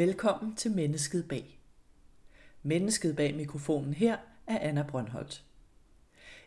Velkommen 0.00 0.56
til 0.56 0.70
Mennesket 0.70 1.28
bag. 1.28 1.60
Mennesket 2.62 3.16
bag 3.16 3.36
mikrofonen 3.36 3.94
her 3.94 4.16
er 4.46 4.58
Anna 4.58 4.82
Brøndholt. 4.82 5.44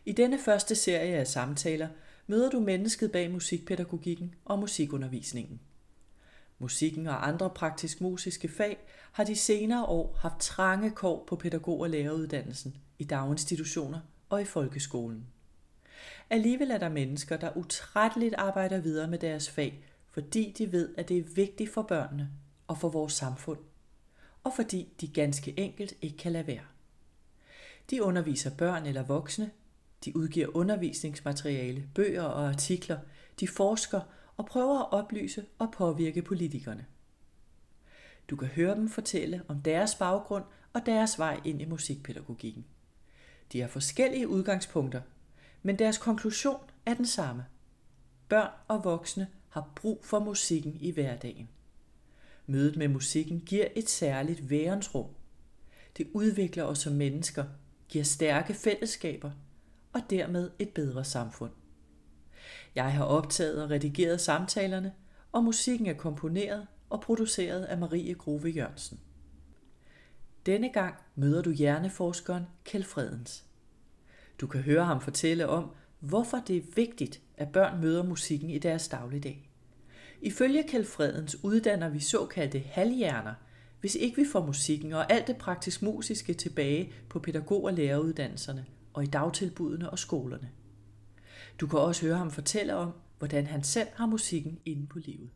I 0.04 0.12
denne 0.12 0.38
første 0.38 0.74
serie 0.74 1.16
af 1.16 1.26
samtaler 1.26 1.88
møder 2.26 2.50
du 2.50 2.60
mennesket 2.60 3.12
bag 3.12 3.30
musikpædagogikken 3.30 4.34
og 4.44 4.58
musikundervisningen. 4.58 5.60
Musikken 6.58 7.06
og 7.06 7.28
andre 7.28 7.50
praktisk 7.50 8.00
musiske 8.00 8.48
fag 8.48 8.78
har 9.12 9.24
de 9.24 9.36
senere 9.36 9.84
år 9.84 10.16
haft 10.18 10.40
trange 10.40 10.90
kår 10.90 11.24
på 11.26 11.36
pædagog- 11.36 11.80
og 11.80 11.90
læreruddannelsen, 11.90 12.76
i 12.98 13.04
daginstitutioner 13.04 14.00
og 14.28 14.42
i 14.42 14.44
folkeskolen. 14.44 15.26
Alligevel 16.30 16.70
er 16.70 16.78
der 16.78 16.88
mennesker, 16.88 17.36
der 17.36 17.56
utrætteligt 17.56 18.34
arbejder 18.34 18.80
videre 18.80 19.08
med 19.08 19.18
deres 19.18 19.50
fag, 19.50 19.84
fordi 20.10 20.54
de 20.58 20.72
ved, 20.72 20.94
at 20.98 21.08
det 21.08 21.18
er 21.18 21.34
vigtigt 21.34 21.70
for 21.70 21.82
børnene 21.82 22.30
og 22.66 22.78
for 22.78 22.88
vores 22.88 23.12
samfund, 23.12 23.58
og 24.44 24.52
fordi 24.56 24.88
de 25.00 25.08
ganske 25.08 25.60
enkelt 25.60 25.94
ikke 26.02 26.16
kan 26.16 26.32
lade 26.32 26.46
være. 26.46 26.64
De 27.90 28.02
underviser 28.02 28.56
børn 28.56 28.86
eller 28.86 29.02
voksne, 29.02 29.50
de 30.04 30.16
udgiver 30.16 30.56
undervisningsmateriale, 30.56 31.88
bøger 31.94 32.22
og 32.22 32.48
artikler, 32.48 32.98
de 33.40 33.48
forsker 33.48 34.00
og 34.36 34.46
prøver 34.46 34.78
at 34.80 34.92
oplyse 34.92 35.44
og 35.58 35.72
påvirke 35.72 36.22
politikerne. 36.22 36.86
Du 38.30 38.36
kan 38.36 38.48
høre 38.48 38.74
dem 38.74 38.88
fortælle 38.88 39.42
om 39.48 39.62
deres 39.62 39.94
baggrund 39.94 40.44
og 40.72 40.86
deres 40.86 41.18
vej 41.18 41.40
ind 41.44 41.62
i 41.62 41.64
musikpædagogikken. 41.64 42.64
De 43.52 43.60
har 43.60 43.68
forskellige 43.68 44.28
udgangspunkter, 44.28 45.00
men 45.62 45.78
deres 45.78 45.98
konklusion 45.98 46.60
er 46.86 46.94
den 46.94 47.06
samme. 47.06 47.46
Børn 48.28 48.50
og 48.68 48.84
voksne 48.84 49.28
har 49.48 49.70
brug 49.76 50.00
for 50.04 50.18
musikken 50.18 50.76
i 50.80 50.90
hverdagen. 50.90 51.48
Mødet 52.46 52.76
med 52.76 52.88
musikken 52.88 53.40
giver 53.40 53.66
et 53.76 53.88
særligt 53.88 54.50
værensrum. 54.50 55.06
Det 55.96 56.08
udvikler 56.12 56.64
os 56.64 56.78
som 56.78 56.92
mennesker, 56.92 57.44
giver 57.88 58.04
stærke 58.04 58.54
fællesskaber 58.54 59.30
og 59.92 60.00
dermed 60.10 60.50
et 60.58 60.68
bedre 60.68 61.04
samfund. 61.04 61.50
Jeg 62.74 62.92
har 62.92 63.04
optaget 63.04 63.62
og 63.62 63.70
redigeret 63.70 64.20
samtalerne, 64.20 64.92
og 65.32 65.44
musikken 65.44 65.86
er 65.86 65.94
komponeret 65.94 66.66
og 66.90 67.00
produceret 67.00 67.64
af 67.64 67.78
Marie 67.78 68.14
Grove 68.14 68.48
Jørgensen. 68.48 69.00
Denne 70.46 70.72
gang 70.72 70.94
møder 71.14 71.42
du 71.42 71.50
hjerneforskeren 71.50 72.44
Kjeld 72.64 72.84
Fredens. 72.84 73.44
Du 74.40 74.46
kan 74.46 74.60
høre 74.60 74.84
ham 74.84 75.00
fortælle 75.00 75.48
om, 75.48 75.70
hvorfor 76.00 76.42
det 76.46 76.56
er 76.56 76.62
vigtigt, 76.74 77.20
at 77.36 77.52
børn 77.52 77.80
møder 77.80 78.02
musikken 78.02 78.50
i 78.50 78.58
deres 78.58 78.88
dagligdag. 78.88 79.50
Ifølge 80.24 80.62
Kalfredens 80.62 80.92
Fredens 80.92 81.44
uddanner 81.44 81.88
vi 81.88 82.00
såkaldte 82.00 82.58
halvhjerner, 82.58 83.34
hvis 83.80 83.94
ikke 83.94 84.16
vi 84.16 84.24
får 84.32 84.46
musikken 84.46 84.92
og 84.92 85.12
alt 85.12 85.26
det 85.26 85.36
praktisk 85.36 85.82
musiske 85.82 86.34
tilbage 86.34 86.92
på 87.08 87.18
pædagog- 87.18 87.64
og 87.64 87.72
læreruddannelserne 87.72 88.66
og 88.92 89.02
i 89.02 89.06
dagtilbudene 89.06 89.90
og 89.90 89.98
skolerne. 89.98 90.50
Du 91.60 91.66
kan 91.66 91.78
også 91.78 92.06
høre 92.06 92.16
ham 92.16 92.30
fortælle 92.30 92.74
om, 92.74 92.92
hvordan 93.18 93.46
han 93.46 93.62
selv 93.62 93.88
har 93.94 94.06
musikken 94.06 94.58
inde 94.64 94.86
på 94.86 94.98
livet. 94.98 95.30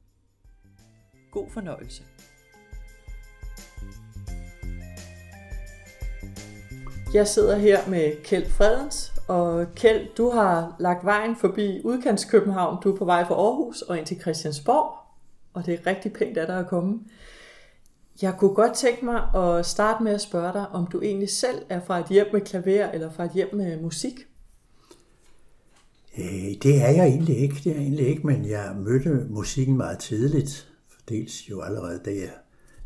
God 1.31 1.51
fornøjelse. 1.51 2.03
Jeg 7.15 7.29
sidder 7.29 7.59
her 7.59 7.89
med 7.89 8.23
Kjeld 8.25 8.47
Fredens, 8.47 9.13
og 9.29 9.67
Kjeld, 9.75 10.15
du 10.17 10.31
har 10.31 10.77
lagt 10.79 11.05
vejen 11.05 11.37
forbi 11.37 11.81
udkantskøbenhavn. 11.85 12.83
Du 12.83 12.93
er 12.93 12.97
på 12.97 13.05
vej 13.05 13.27
fra 13.27 13.35
Aarhus 13.35 13.83
og 13.83 13.99
ind 13.99 14.07
til 14.07 14.21
Christiansborg, 14.21 14.95
og 15.55 15.67
det 15.67 15.75
er 15.75 15.87
rigtig 15.87 16.13
pænt 16.13 16.39
af 16.39 16.47
dig 16.47 16.59
at 16.59 16.67
komme. 16.67 17.01
Jeg 18.23 18.35
kunne 18.39 18.55
godt 18.55 18.75
tænke 18.75 19.05
mig 19.05 19.35
at 19.35 19.67
starte 19.67 20.05
med 20.05 20.13
at 20.13 20.21
spørge 20.21 20.53
dig, 20.53 20.69
om 20.69 20.87
du 20.87 21.01
egentlig 21.01 21.31
selv 21.31 21.63
er 21.69 21.81
fra 21.81 21.99
et 21.99 22.07
hjem 22.07 22.27
med 22.33 22.41
klaver 22.41 22.91
eller 22.91 23.11
fra 23.11 23.25
et 23.25 23.31
hjem 23.31 23.55
med 23.55 23.81
musik? 23.81 24.27
Øh, 26.19 26.63
det 26.63 26.83
er 26.83 26.91
jeg 26.91 27.07
egentlig 27.07 27.39
ikke, 27.39 27.55
det 27.55 27.67
er 27.67 27.75
jeg 27.75 27.83
egentlig 27.83 28.07
ikke, 28.09 28.27
men 28.27 28.49
jeg 28.49 28.77
mødte 28.77 29.27
musikken 29.31 29.77
meget 29.77 29.99
tidligt. 29.99 30.73
Dels 31.09 31.51
jo 31.51 31.61
allerede 31.61 32.01
da 32.05 32.11
jeg 32.11 32.31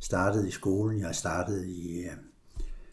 startede 0.00 0.48
i 0.48 0.50
skolen. 0.50 1.00
Jeg 1.00 1.14
startede 1.14 1.70
i 1.70 1.98
øh, 1.98 2.31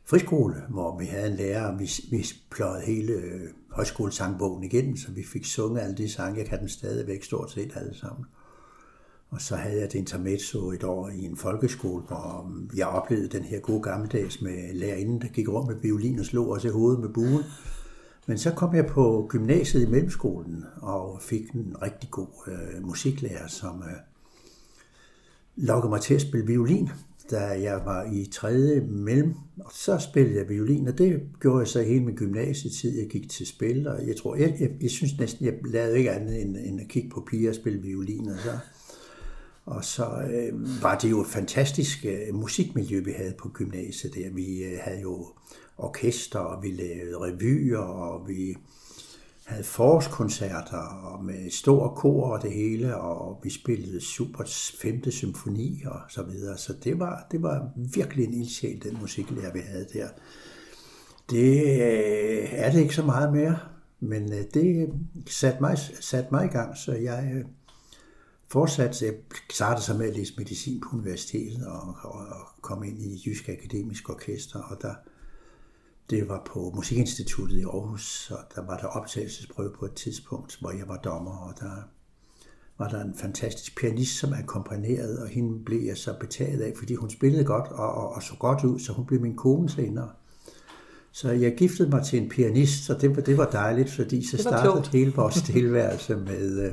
friskole, 0.09 0.63
hvor 0.69 0.99
vi 0.99 1.05
havde 1.05 1.31
en 1.31 1.37
lærer, 1.37 1.71
og 1.71 1.79
vi, 1.79 1.89
vi 2.11 2.25
pløjede 2.51 2.85
hele 2.85 3.13
øh, 3.13 3.41
højskolesangbogen 3.71 4.63
igennem, 4.63 4.97
så 4.97 5.11
vi 5.11 5.23
fik 5.23 5.45
sunget 5.45 5.81
alle 5.81 5.97
de 5.97 6.09
sange. 6.09 6.39
Jeg 6.39 6.45
kan 6.45 6.59
dem 6.59 6.67
stadigvæk 6.67 7.23
stort 7.23 7.51
set 7.51 7.71
alle 7.75 7.95
sammen. 7.95 8.25
Og 9.29 9.41
så 9.41 9.55
havde 9.55 9.75
jeg 9.75 9.85
et 9.85 9.93
intermezzo 9.93 10.71
et 10.71 10.83
år 10.83 11.09
i 11.09 11.23
en 11.23 11.37
folkeskole, 11.37 12.03
hvor 12.03 12.45
um, 12.45 12.69
jeg 12.75 12.87
oplevede 12.87 13.27
den 13.27 13.43
her 13.43 13.59
gode 13.59 13.81
gammeldags 13.81 14.41
med 14.41 14.73
lærerinden, 14.73 15.21
der 15.21 15.27
gik 15.27 15.49
rundt 15.49 15.67
med 15.67 15.81
violin 15.81 16.19
og 16.19 16.25
slog 16.25 16.49
os 16.49 16.63
i 16.63 16.69
hovedet 16.69 16.99
med 16.99 17.09
buen. 17.09 17.43
Men 18.27 18.37
så 18.37 18.51
kom 18.51 18.75
jeg 18.75 18.85
på 18.85 19.25
gymnasiet 19.29 19.87
i 19.87 19.89
mellemskolen 19.89 20.65
og 20.81 21.21
fik 21.21 21.51
en 21.51 21.75
rigtig 21.81 22.11
god 22.11 22.47
øh, 22.47 22.87
musiklærer, 22.87 23.47
som 23.47 23.83
øh, 23.83 23.97
lokkede 25.55 25.89
mig 25.89 26.01
til 26.01 26.13
at 26.13 26.21
spille 26.21 26.47
violin, 26.47 26.89
da 27.31 27.39
jeg 27.39 27.81
var 27.85 28.11
i 28.13 28.25
tredje 28.31 28.81
mellem. 28.81 29.33
Og 29.59 29.71
så 29.73 29.97
spillede 29.97 30.37
jeg 30.37 30.49
violin, 30.49 30.87
og 30.87 30.97
det 30.97 31.21
gjorde 31.41 31.59
jeg 31.59 31.67
så 31.67 31.81
hele 31.81 32.03
min 32.03 32.15
gymnasietid. 32.15 32.99
Jeg 32.99 33.07
gik 33.07 33.29
til 33.29 33.47
spil, 33.47 33.87
og 33.87 34.07
jeg 34.07 34.15
tror, 34.15 34.35
jeg, 34.35 34.55
jeg, 34.59 34.69
jeg 34.81 34.89
synes 34.89 35.19
næsten, 35.19 35.45
jeg 35.45 35.53
lavede 35.65 35.97
ikke 35.97 36.11
andet 36.11 36.41
end, 36.41 36.57
end 36.57 36.81
at 36.81 36.87
kigge 36.87 37.09
på 37.09 37.27
piger 37.29 37.49
og 37.49 37.55
spille 37.55 37.81
violin, 37.81 38.29
og 38.29 38.37
så 38.43 38.51
og 39.69 39.85
så 39.85 40.05
øh, 40.33 40.83
var 40.83 40.97
det 40.97 41.09
jo 41.11 41.21
et 41.21 41.27
fantastisk 41.27 42.05
øh, 42.05 42.35
musikmiljø, 42.35 42.99
vi 42.99 43.11
havde 43.11 43.33
på 43.37 43.49
gymnasiet 43.49 44.15
der. 44.15 44.29
Vi 44.29 44.63
øh, 44.63 44.79
havde 44.81 45.01
jo 45.01 45.27
orkester, 45.77 46.39
og 46.39 46.63
vi 46.63 46.71
lavede 46.71 47.17
revyer, 47.17 47.77
og 47.77 48.27
vi 48.27 48.57
havde 49.49 49.63
forårskoncerter 49.63 50.77
og 50.77 51.23
med 51.23 51.51
stor 51.51 51.93
kor 51.95 52.33
og 52.33 52.41
det 52.41 52.51
hele, 52.51 52.97
og 52.97 53.39
vi 53.43 53.49
spillede 53.49 54.01
super 54.01 54.43
5. 54.81 55.11
symfoni 55.11 55.83
og 55.85 55.99
så 56.09 56.23
videre. 56.23 56.57
Så 56.57 56.73
det 56.83 56.99
var, 56.99 57.27
det 57.31 57.41
var 57.41 57.69
virkelig 57.75 58.25
en 58.25 58.33
ildsjæl, 58.33 58.83
den 58.83 58.97
musiklærer, 59.01 59.53
vi 59.53 59.59
havde 59.59 59.87
der. 59.93 60.07
Det 61.29 61.63
øh, 61.63 62.49
er 62.51 62.71
det 62.71 62.79
ikke 62.79 62.95
så 62.95 63.05
meget 63.05 63.33
mere, 63.33 63.59
men 63.99 64.33
øh, 64.33 64.43
det 64.53 64.89
satte 65.27 65.61
mig, 65.61 65.77
satte 66.01 66.29
mig 66.31 66.45
i 66.45 66.49
gang, 66.49 66.77
så 66.77 66.93
jeg 66.93 67.31
øh, 67.35 67.45
fortsatte. 68.47 69.05
jeg 69.05 69.13
startede 69.51 69.85
så 69.85 69.93
med 69.93 70.07
at 70.07 70.15
læse 70.15 70.33
medicin 70.37 70.81
på 70.81 70.97
universitetet 70.97 71.67
og, 71.67 71.95
og, 72.01 72.11
og 72.11 72.61
kom 72.61 72.83
ind 72.83 73.01
i 73.01 73.23
Jysk 73.25 73.49
Akademisk 73.49 74.09
Orkester, 74.09 74.59
og 74.59 74.77
der, 74.81 74.93
det 76.09 76.29
var 76.29 76.41
på 76.45 76.71
Musikinstituttet 76.75 77.57
i 77.57 77.63
Aarhus, 77.63 78.31
og 78.31 78.55
der 78.55 78.65
var 78.65 78.77
der 78.77 78.87
optagelsesprøve 78.87 79.71
på 79.79 79.85
et 79.85 79.93
tidspunkt, 79.93 80.57
hvor 80.59 80.71
jeg 80.71 80.87
var 80.87 80.97
dommer, 80.97 81.37
og 81.37 81.53
der 81.59 81.89
var 82.77 82.89
der 82.89 83.01
en 83.01 83.15
fantastisk 83.15 83.77
pianist, 83.79 84.19
som 84.19 84.33
akkompagnerede, 84.33 85.21
og 85.21 85.27
hende 85.27 85.63
blev 85.65 85.81
jeg 85.81 85.97
så 85.97 86.13
betaget 86.19 86.61
af, 86.61 86.73
fordi 86.77 86.95
hun 86.95 87.09
spillede 87.09 87.43
godt 87.43 87.71
og, 87.71 87.93
og, 87.93 88.13
og 88.13 88.23
så 88.23 88.33
godt 88.39 88.63
ud, 88.63 88.79
så 88.79 88.93
hun 88.93 89.05
blev 89.05 89.21
min 89.21 89.35
kone 89.35 89.69
senere. 89.69 90.09
Så 91.11 91.31
jeg 91.31 91.55
giftede 91.55 91.89
mig 91.89 92.05
til 92.05 92.21
en 92.21 92.29
pianist, 92.29 92.89
og 92.89 93.01
det, 93.01 93.25
det 93.25 93.37
var 93.37 93.49
dejligt, 93.49 93.91
fordi 93.91 94.27
så 94.27 94.37
startede 94.37 94.73
klogt. 94.73 94.87
hele 94.87 95.13
vores 95.15 95.41
tilværelse 95.53 96.15
med, 96.15 96.65
øh, 96.65 96.71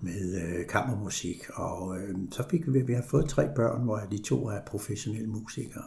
med 0.00 0.42
øh, 0.42 0.66
kammermusik. 0.66 1.42
Og 1.54 1.98
øh, 1.98 2.14
så 2.30 2.44
fik 2.50 2.72
vi, 2.72 2.82
vi 2.82 2.92
har 2.92 3.04
fået 3.10 3.28
tre 3.28 3.48
børn, 3.56 3.82
hvor 3.82 4.00
de 4.10 4.22
to 4.22 4.48
er 4.48 4.60
professionelle 4.66 5.28
musikere. 5.28 5.84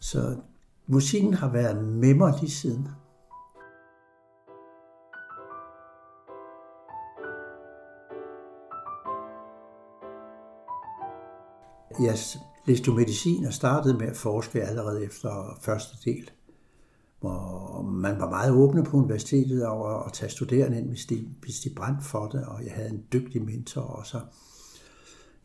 Så 0.00 0.36
musikken 0.86 1.34
har 1.34 1.48
været 1.48 1.84
med 1.84 2.14
mig 2.14 2.34
lige 2.40 2.50
siden. 2.50 2.88
Jeg 12.00 12.18
læste 12.66 12.90
medicin 12.90 13.44
og 13.44 13.52
startede 13.52 13.98
med 13.98 14.06
at 14.06 14.16
forske 14.16 14.62
allerede 14.62 15.04
efter 15.04 15.58
første 15.60 16.10
del 16.10 16.30
hvor 17.22 17.82
man 17.82 18.20
var 18.20 18.30
meget 18.30 18.52
åbne 18.52 18.84
på 18.84 18.96
universitetet 18.96 19.66
over 19.66 19.88
at 19.88 20.12
tage 20.12 20.30
studerende 20.30 20.78
ind, 20.78 20.88
hvis 20.88 21.06
de, 21.06 21.28
hvis 21.42 21.60
de 21.60 21.70
brændte 21.76 22.04
for 22.04 22.26
det, 22.26 22.44
og 22.46 22.64
jeg 22.64 22.72
havde 22.72 22.90
en 22.90 23.04
dygtig 23.12 23.42
mentor 23.44 23.82
også. 23.82 24.20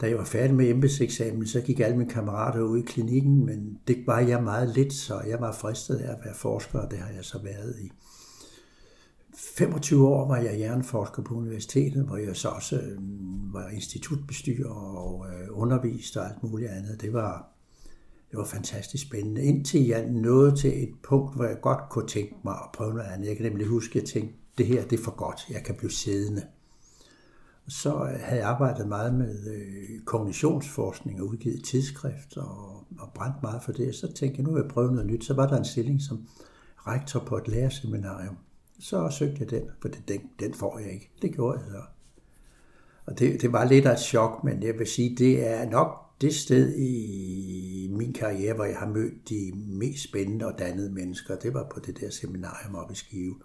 Da 0.02 0.10
jeg 0.10 0.18
var 0.18 0.26
færdig 0.26 0.56
med 0.56 0.70
embedseksamen, 0.70 1.48
så 1.48 1.62
gik 1.62 1.80
alle 1.80 1.98
mine 1.98 2.10
kammerater 2.10 2.62
ud 2.62 2.80
i 2.80 2.86
klinikken, 2.86 3.46
men 3.46 3.80
det 3.88 4.04
var 4.08 4.20
jeg 4.20 4.44
meget 4.44 4.70
lidt, 4.70 4.94
så 4.94 5.20
jeg 5.20 5.42
var 5.42 5.52
fristet 5.52 5.96
af 5.96 6.12
at 6.12 6.18
være 6.26 6.36
forsker, 6.36 6.80
og 6.80 6.92
det 6.92 7.00
har 7.00 7.10
jeg 7.10 7.26
så 7.26 7.40
været 7.44 7.76
i. 7.82 7.92
25 9.38 10.08
år 10.08 10.28
var 10.28 10.38
jeg 10.38 10.56
hjerneforsker 10.56 11.24
på 11.24 11.36
universitetet, 11.36 12.06
hvor 12.06 12.18
jeg 12.18 12.36
så 12.36 12.50
også 12.50 12.76
øh, 12.76 12.98
var 13.54 13.70
institutbestyrer 13.70 14.70
og 14.70 15.26
øh, 15.28 15.48
underviste 15.52 16.18
og 16.18 16.26
alt 16.26 16.44
muligt 16.44 16.72
andet. 16.72 17.02
Det 17.02 17.14
var, 17.14 17.50
det 18.32 18.38
var 18.38 18.46
fantastisk 18.46 19.04
spændende, 19.08 19.44
indtil 19.44 19.86
jeg 19.86 20.10
nåede 20.10 20.56
til 20.56 20.84
et 20.84 20.90
punkt, 21.04 21.36
hvor 21.36 21.46
jeg 21.46 21.58
godt 21.62 21.90
kunne 21.90 22.08
tænke 22.08 22.36
mig 22.44 22.54
at 22.54 22.70
prøve 22.74 22.94
noget 22.94 23.08
andet. 23.08 23.28
Jeg 23.28 23.38
kan 23.38 23.46
nemlig 23.46 23.68
huske, 23.68 23.92
at 23.92 23.96
jeg 23.96 24.10
tænkte, 24.10 24.36
det 24.58 24.66
her 24.66 24.84
det 24.84 25.00
er 25.00 25.04
for 25.04 25.16
godt, 25.16 25.42
jeg 25.50 25.64
kan 25.64 25.76
blive 25.76 25.92
siddende. 25.92 26.42
Så 27.68 27.94
øh, 27.94 28.20
havde 28.20 28.42
jeg 28.42 28.50
arbejdet 28.50 28.88
meget 28.88 29.14
med 29.14 29.48
øh, 29.54 30.00
kognitionsforskning 30.06 31.22
og 31.22 31.28
udgivet 31.28 31.64
tidsskrift 31.64 32.38
og, 32.38 32.84
og 33.00 33.12
brændt 33.16 33.44
meget 33.44 33.64
for 33.64 33.72
det. 33.72 33.96
Så 33.96 34.14
tænkte 34.14 34.40
jeg, 34.40 34.48
nu 34.48 34.54
vil 34.54 34.62
jeg 34.62 34.72
prøve 34.72 34.92
noget 34.92 35.08
nyt. 35.08 35.26
Så 35.26 35.34
var 35.34 35.48
der 35.48 35.58
en 35.58 35.66
stilling 35.66 36.02
som 36.02 36.28
rektor 36.88 37.20
på 37.20 37.38
et 37.38 37.48
lærerseminarium. 37.48 38.38
Så 38.80 39.10
søgte 39.10 39.38
jeg 39.40 39.50
den, 39.50 39.64
for 39.82 39.90
den, 40.08 40.22
den 40.40 40.54
får 40.54 40.80
jeg 40.80 40.92
ikke. 40.94 41.12
Det 41.22 41.34
gjorde 41.34 41.60
jeg 41.60 41.68
så. 41.72 41.82
Og 43.06 43.20
det, 43.20 43.42
det 43.42 43.52
var 43.52 43.66
lidt 43.66 43.86
af 43.86 43.94
et 43.94 44.00
chok, 44.00 44.44
men 44.44 44.64
jeg 44.64 44.80
vil 44.80 44.88
sige, 44.88 45.16
det 45.16 45.48
er 45.48 45.70
nok 45.70 46.08
det 46.22 46.36
sted 46.36 46.76
i 46.76 47.88
min 47.92 48.14
karriere, 48.14 48.54
hvor 48.54 48.66
jeg 48.66 48.78
har 48.78 48.88
mødt 48.88 49.30
de 49.30 49.52
mest 49.56 50.04
spændende 50.04 50.46
og 50.46 50.60
dannede 50.60 50.94
mennesker. 50.94 51.36
Det 51.36 51.54
var 51.54 51.68
på 51.74 51.80
det 51.80 52.00
der 52.00 52.10
seminarium 52.10 52.76
oppe 52.76 52.94
i 52.94 52.96
Skive. 52.96 53.36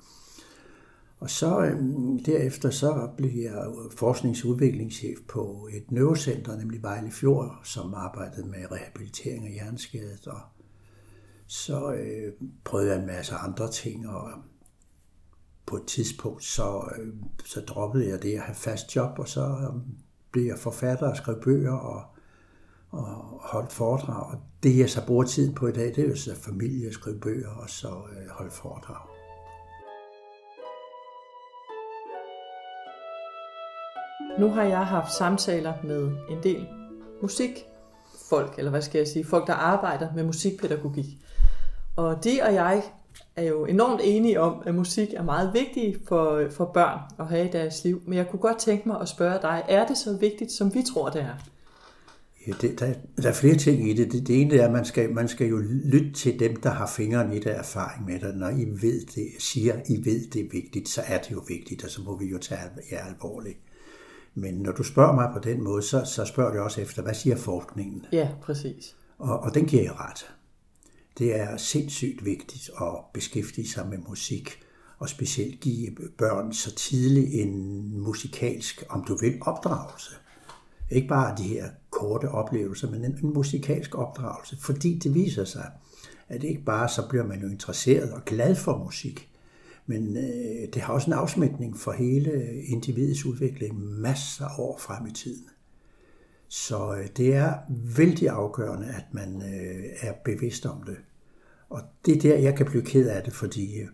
Og 1.22 1.30
så 1.30 1.60
øhm, 1.60 2.18
derefter 2.18 2.70
så 2.70 3.08
blev 3.16 3.30
jeg 3.42 3.64
forskningsudviklingschef 3.96 5.18
på 5.28 5.68
et 5.72 5.90
neurocenter, 5.90 6.56
nemlig 6.56 6.82
Vejle 6.82 7.10
Fjord, 7.10 7.60
som 7.64 7.94
arbejdede 7.94 8.48
med 8.48 8.72
rehabilitering 8.72 9.46
af 9.46 9.52
hjerneskadet. 9.52 10.26
Og 10.26 10.40
så 11.46 11.92
øh, 11.92 12.32
prøvede 12.64 12.90
jeg 12.90 13.00
en 13.00 13.06
masse 13.06 13.34
andre 13.34 13.70
ting, 13.70 14.08
og 14.08 14.30
på 15.66 15.76
et 15.76 15.86
tidspunkt 15.86 16.44
så, 16.44 16.88
øh, 16.98 17.14
så 17.44 17.60
droppede 17.60 18.08
jeg 18.08 18.22
det 18.22 18.34
at 18.34 18.40
have 18.40 18.56
fast 18.56 18.96
job, 18.96 19.18
og 19.18 19.28
så 19.28 19.40
øh, 19.40 19.80
blev 20.32 20.44
jeg 20.44 20.58
forfatter 20.58 21.10
og 21.10 21.16
skrev 21.16 21.40
bøger 21.42 21.72
og, 21.72 22.02
og 22.90 23.06
holdt 23.40 23.72
foredrag. 23.72 24.32
Og 24.32 24.38
det 24.62 24.78
jeg 24.78 24.90
så 24.90 25.06
bruger 25.06 25.24
tiden 25.24 25.54
på 25.54 25.66
i 25.66 25.72
dag, 25.72 25.86
det 25.86 25.98
er 25.98 26.08
jo 26.08 26.16
så 26.16 26.36
familie, 26.36 26.92
skrive 26.92 27.20
bøger 27.20 27.50
og 27.50 27.70
så 27.70 27.88
øh, 27.88 28.28
holde 28.30 28.50
foredrag. 28.50 29.11
Nu 34.38 34.48
har 34.48 34.62
jeg 34.62 34.86
haft 34.86 35.14
samtaler 35.14 35.72
med 35.84 36.10
en 36.30 36.38
del 36.42 36.66
musikfolk, 37.22 38.54
eller 38.58 38.70
hvad 38.70 38.82
skal 38.82 38.98
jeg 38.98 39.08
sige, 39.08 39.24
folk, 39.24 39.46
der 39.46 39.54
arbejder 39.54 40.08
med 40.14 40.24
musikpædagogik. 40.24 41.06
Og 41.96 42.24
de 42.24 42.40
og 42.42 42.54
jeg 42.54 42.82
er 43.36 43.42
jo 43.42 43.64
enormt 43.64 44.00
enige 44.04 44.40
om, 44.40 44.62
at 44.66 44.74
musik 44.74 45.08
er 45.14 45.22
meget 45.22 45.50
vigtig 45.54 45.96
for, 46.08 46.42
for 46.50 46.64
børn 46.64 46.98
at 47.18 47.26
have 47.26 47.48
i 47.48 47.50
deres 47.50 47.84
liv. 47.84 48.02
Men 48.06 48.18
jeg 48.18 48.28
kunne 48.28 48.40
godt 48.40 48.58
tænke 48.58 48.88
mig 48.88 49.00
at 49.00 49.08
spørge 49.08 49.38
dig, 49.42 49.62
er 49.68 49.86
det 49.86 49.96
så 49.96 50.16
vigtigt, 50.16 50.52
som 50.52 50.74
vi 50.74 50.82
tror, 50.92 51.08
det 51.08 51.20
er? 51.20 51.34
Ja, 52.46 52.52
det, 52.60 52.80
der, 52.80 52.92
der 53.22 53.28
er 53.28 53.32
flere 53.32 53.56
ting 53.56 53.90
i 53.90 53.92
det. 53.92 54.12
Det, 54.12 54.26
det 54.26 54.40
ene 54.40 54.56
er, 54.56 54.66
at 54.66 54.72
man 54.72 54.84
skal, 54.84 55.10
man 55.10 55.28
skal 55.28 55.46
jo 55.46 55.56
lytte 55.84 56.12
til 56.12 56.40
dem, 56.40 56.56
der 56.56 56.70
har 56.70 56.86
fingeren 56.86 57.32
i 57.32 57.38
det 57.38 57.56
erfaring 57.56 58.06
med 58.06 58.20
det. 58.20 58.36
Når 58.36 58.48
I 58.48 58.64
ved 58.64 59.06
det, 59.06 59.26
siger, 59.38 59.74
I 59.88 60.04
ved 60.04 60.30
det 60.30 60.40
er 60.40 60.48
vigtigt, 60.52 60.88
så 60.88 61.02
er 61.06 61.18
det 61.18 61.30
jo 61.30 61.42
vigtigt, 61.48 61.84
og 61.84 61.90
så 61.90 62.02
må 62.02 62.18
vi 62.18 62.26
jo 62.26 62.38
tage 62.38 62.60
jer 62.90 63.04
alvorligt. 63.04 63.58
Men 64.34 64.54
når 64.54 64.72
du 64.72 64.82
spørger 64.82 65.14
mig 65.14 65.30
på 65.32 65.38
den 65.38 65.64
måde, 65.64 65.82
så, 65.82 66.04
så 66.04 66.24
spørger 66.24 66.52
du 66.52 66.60
også 66.60 66.80
efter, 66.80 67.02
hvad 67.02 67.14
siger 67.14 67.36
forskningen? 67.36 68.06
Ja, 68.12 68.28
præcis. 68.42 68.96
Og, 69.18 69.40
og 69.40 69.54
den 69.54 69.66
giver 69.66 69.82
jeg 69.82 70.00
ret. 70.00 70.30
Det 71.18 71.40
er 71.40 71.56
sindssygt 71.56 72.24
vigtigt 72.24 72.70
at 72.80 72.92
beskæftige 73.14 73.68
sig 73.68 73.88
med 73.88 73.98
musik, 74.08 74.50
og 74.98 75.08
specielt 75.08 75.60
give 75.60 75.90
børn 76.18 76.52
så 76.52 76.74
tidligt 76.74 77.34
en 77.34 77.98
musikalsk, 78.00 78.84
om 78.88 79.04
du 79.04 79.16
vil, 79.16 79.38
opdragelse. 79.40 80.10
Ikke 80.90 81.08
bare 81.08 81.36
de 81.38 81.42
her 81.42 81.68
korte 81.90 82.28
oplevelser, 82.28 82.90
men 82.90 83.04
en, 83.04 83.18
en 83.22 83.32
musikalsk 83.34 83.94
opdragelse, 83.94 84.56
fordi 84.60 84.98
det 84.98 85.14
viser 85.14 85.44
sig, 85.44 85.70
at 86.28 86.44
ikke 86.44 86.64
bare 86.64 86.88
så 86.88 87.08
bliver 87.08 87.26
man 87.26 87.40
jo 87.40 87.48
interesseret 87.48 88.12
og 88.12 88.24
glad 88.24 88.56
for 88.56 88.78
musik, 88.78 89.31
men 89.86 90.16
øh, 90.16 90.68
det 90.74 90.82
har 90.82 90.94
også 90.94 91.06
en 91.06 91.12
afsmætning 91.12 91.78
for 91.78 91.92
hele 91.92 92.62
individets 92.64 93.24
udvikling 93.24 93.82
masser 94.00 94.44
af 94.44 94.58
år 94.58 94.78
frem 94.78 95.06
i 95.06 95.12
tiden. 95.12 95.44
Så 96.48 96.96
øh, 96.96 97.06
det 97.16 97.34
er 97.34 97.54
vældig 97.96 98.28
afgørende, 98.28 98.86
at 98.86 99.04
man 99.12 99.42
øh, 99.42 99.84
er 100.00 100.12
bevidst 100.24 100.66
om 100.66 100.82
det. 100.82 100.96
Og 101.70 101.80
det 102.06 102.16
er 102.16 102.20
der, 102.20 102.38
jeg 102.38 102.56
kan 102.56 102.66
blive 102.66 102.82
ked 102.82 103.08
af 103.08 103.22
det, 103.22 103.32
fordi 103.32 103.78
øh, 103.80 103.88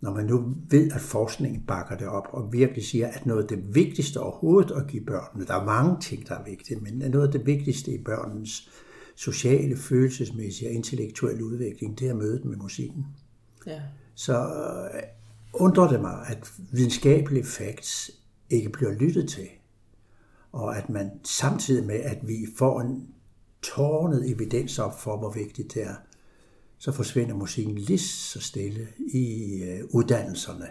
når 0.00 0.14
man 0.14 0.26
nu 0.26 0.54
ved, 0.70 0.92
at 0.92 1.00
forskningen 1.00 1.62
bakker 1.66 1.96
det 1.96 2.06
op 2.06 2.28
og 2.30 2.52
virkelig 2.52 2.84
siger, 2.84 3.08
at 3.08 3.26
noget 3.26 3.42
af 3.42 3.48
det 3.48 3.74
vigtigste 3.74 4.20
overhovedet 4.20 4.70
at 4.70 4.86
give 4.86 5.04
børnene, 5.04 5.46
der 5.46 5.54
er 5.54 5.64
mange 5.64 6.00
ting, 6.00 6.28
der 6.28 6.34
er 6.34 6.44
vigtige, 6.44 6.80
men 6.80 7.10
noget 7.10 7.26
af 7.26 7.32
det 7.32 7.46
vigtigste 7.46 7.94
i 7.94 8.02
børnens 8.02 8.70
sociale, 9.16 9.76
følelsesmæssige 9.76 10.68
og 10.70 10.74
intellektuelle 10.74 11.44
udvikling, 11.44 11.98
det 11.98 12.08
er 12.08 12.14
mødet 12.14 12.44
med 12.44 12.56
musikken. 12.56 13.06
Ja. 13.66 13.80
Så 14.14 14.38
øh, 14.94 15.00
undrer 15.52 15.88
det 15.88 16.00
mig, 16.00 16.26
at 16.26 16.52
videnskabelige 16.72 17.44
facts 17.44 18.10
ikke 18.50 18.68
bliver 18.68 18.92
lyttet 18.92 19.28
til, 19.28 19.48
og 20.52 20.76
at 20.76 20.88
man 20.88 21.10
samtidig 21.24 21.86
med, 21.86 22.00
at 22.00 22.18
vi 22.22 22.46
får 22.58 22.80
en 22.80 23.08
tårnet 23.62 24.30
evidens 24.30 24.78
op 24.78 25.00
for, 25.00 25.16
hvor 25.16 25.30
vigtigt 25.30 25.74
det 25.74 25.82
er, 25.82 25.94
så 26.78 26.92
forsvinder 26.92 27.34
musikken 27.34 27.74
lige 27.74 27.98
så 27.98 28.40
stille 28.40 28.86
i 29.14 29.54
øh, 29.62 29.80
uddannelserne. 29.90 30.66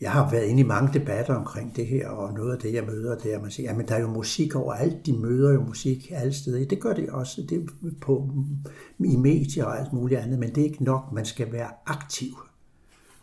Jeg 0.00 0.12
har 0.12 0.30
været 0.30 0.44
inde 0.44 0.60
i 0.60 0.66
mange 0.66 1.00
debatter 1.00 1.34
omkring 1.34 1.76
det 1.76 1.86
her, 1.86 2.08
og 2.08 2.34
noget 2.34 2.52
af 2.52 2.58
det, 2.58 2.74
jeg 2.74 2.84
møder, 2.84 3.18
det 3.18 3.32
er, 3.32 3.36
at 3.36 3.42
man 3.42 3.50
siger, 3.50 3.78
at 3.78 3.88
der 3.88 3.94
er 3.94 4.00
jo 4.00 4.08
musik 4.08 4.54
overalt, 4.54 5.06
de 5.06 5.12
møder 5.12 5.52
jo 5.52 5.62
musik 5.62 6.10
alle 6.14 6.32
steder. 6.32 6.64
Det 6.64 6.80
gør 6.80 6.94
det 6.94 7.10
også 7.10 7.42
det 7.48 7.58
er 7.58 7.90
på, 8.00 8.30
i 8.98 9.16
medier 9.16 9.64
og 9.64 9.80
alt 9.80 9.92
muligt 9.92 10.20
andet, 10.20 10.38
men 10.38 10.54
det 10.54 10.60
er 10.60 10.64
ikke 10.64 10.84
nok. 10.84 11.12
Man 11.12 11.24
skal 11.24 11.52
være 11.52 11.70
aktiv. 11.86 12.34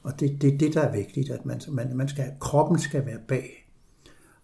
Og 0.04 0.20
det 0.20 0.34
er 0.34 0.38
det, 0.38 0.60
det, 0.60 0.74
der 0.74 0.82
er 0.82 0.92
vigtigt, 0.92 1.30
at 1.30 1.46
man, 1.46 1.62
man, 1.68 1.98
man 1.98 2.08
skal, 2.08 2.32
kroppen 2.40 2.80
skal 2.80 3.06
være 3.06 3.20
bag. 3.28 3.70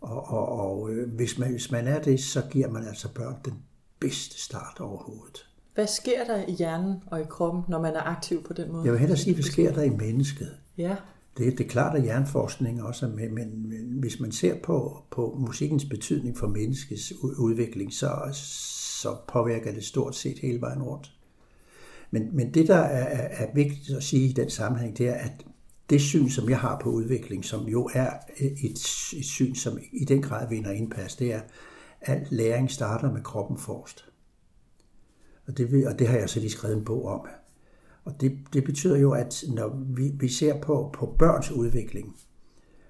Og, 0.02 0.28
og, 0.28 0.48
og 0.48 0.92
øh, 0.92 1.14
hvis, 1.14 1.40
man, 1.40 1.52
hvis 1.52 1.72
man 1.72 1.88
er 1.88 2.02
det, 2.02 2.20
så 2.20 2.42
giver 2.52 2.70
man 2.70 2.88
altså 2.88 3.14
børn 3.14 3.36
den 3.46 3.54
bedste 4.00 4.42
start 4.42 4.80
overhovedet. 4.80 5.50
Hvad 5.76 5.88
sker 5.88 6.24
der 6.24 6.46
i 6.48 6.52
hjernen 6.52 7.04
og 7.08 7.22
i 7.22 7.24
kroppen, 7.30 7.64
når 7.70 7.82
man 7.82 7.96
er 7.96 8.02
aktiv 8.02 8.44
på 8.44 8.54
den 8.54 8.72
måde? 8.72 8.84
Jeg 8.84 8.92
vil 8.92 9.00
hellere 9.00 9.18
sige, 9.18 9.34
hvad 9.34 9.44
sker 9.44 9.74
der 9.74 9.82
i 9.82 9.90
mennesket? 9.90 10.58
Ja. 10.78 10.96
Det, 11.38 11.58
det 11.58 11.66
er 11.66 11.70
klart, 11.70 11.96
at 11.96 12.04
hjerneforskning 12.04 12.84
også 12.84 13.06
er 13.06 13.10
med, 13.10 13.30
men, 13.30 13.70
men 13.70 14.00
hvis 14.00 14.20
man 14.20 14.32
ser 14.32 14.56
på, 14.64 15.04
på 15.12 15.38
musikkens 15.40 15.86
betydning 15.86 16.38
for 16.38 16.48
menneskets 16.48 17.14
udvikling, 17.22 17.94
så, 17.94 18.30
så 19.02 19.16
påvirker 19.28 19.74
det 19.74 19.84
stort 19.84 20.16
set 20.16 20.40
hele 20.40 20.62
vejen 20.62 20.84
rundt. 20.84 21.14
Men, 22.15 22.36
men 22.36 22.53
det, 22.53 22.67
der 22.67 22.75
er, 22.75 23.27
er 23.43 23.48
vigtigt 23.55 23.98
at 23.98 24.03
sige 24.03 24.29
i 24.29 24.34
den 24.34 24.50
sammenhæng, 24.50 24.98
det 24.98 25.07
er, 25.07 25.13
at 25.13 25.45
det 25.89 26.01
syn, 26.01 26.29
som 26.29 26.50
jeg 26.50 26.60
har 26.60 26.79
på 26.79 26.89
udvikling, 26.89 27.45
som 27.45 27.67
jo 27.67 27.89
er 27.93 28.10
øh, 28.39 28.48
et, 28.48 28.72
et 29.17 29.25
syn, 29.25 29.55
som 29.55 29.77
i 29.91 30.05
den 30.05 30.22
grad 30.22 30.50
vinder 30.50 30.72
indpas, 30.72 31.15
det 31.15 31.34
er, 31.34 31.41
at 32.01 32.31
læring 32.31 32.72
starter 32.72 33.12
med 33.12 33.22
kroppen 33.22 33.57
forrest. 33.57 34.10
Og 35.48 35.57
det, 35.57 35.88
og 35.88 36.00
det 36.00 36.07
har 36.07 36.17
jeg 36.17 36.29
så 36.29 36.39
lige 36.39 36.50
skrevet 36.50 36.77
en 36.77 36.86
bog 36.86 37.05
om. 37.05 37.27
Og 38.05 38.22
det, 38.22 38.38
det 38.53 38.63
betyder 38.63 38.98
jo, 38.98 39.12
at 39.12 39.43
når 39.48 39.84
vi, 39.95 40.12
vi 40.19 40.29
ser 40.29 40.62
på, 40.62 40.89
på 40.93 41.15
børns 41.19 41.51
udvikling, 41.51 42.15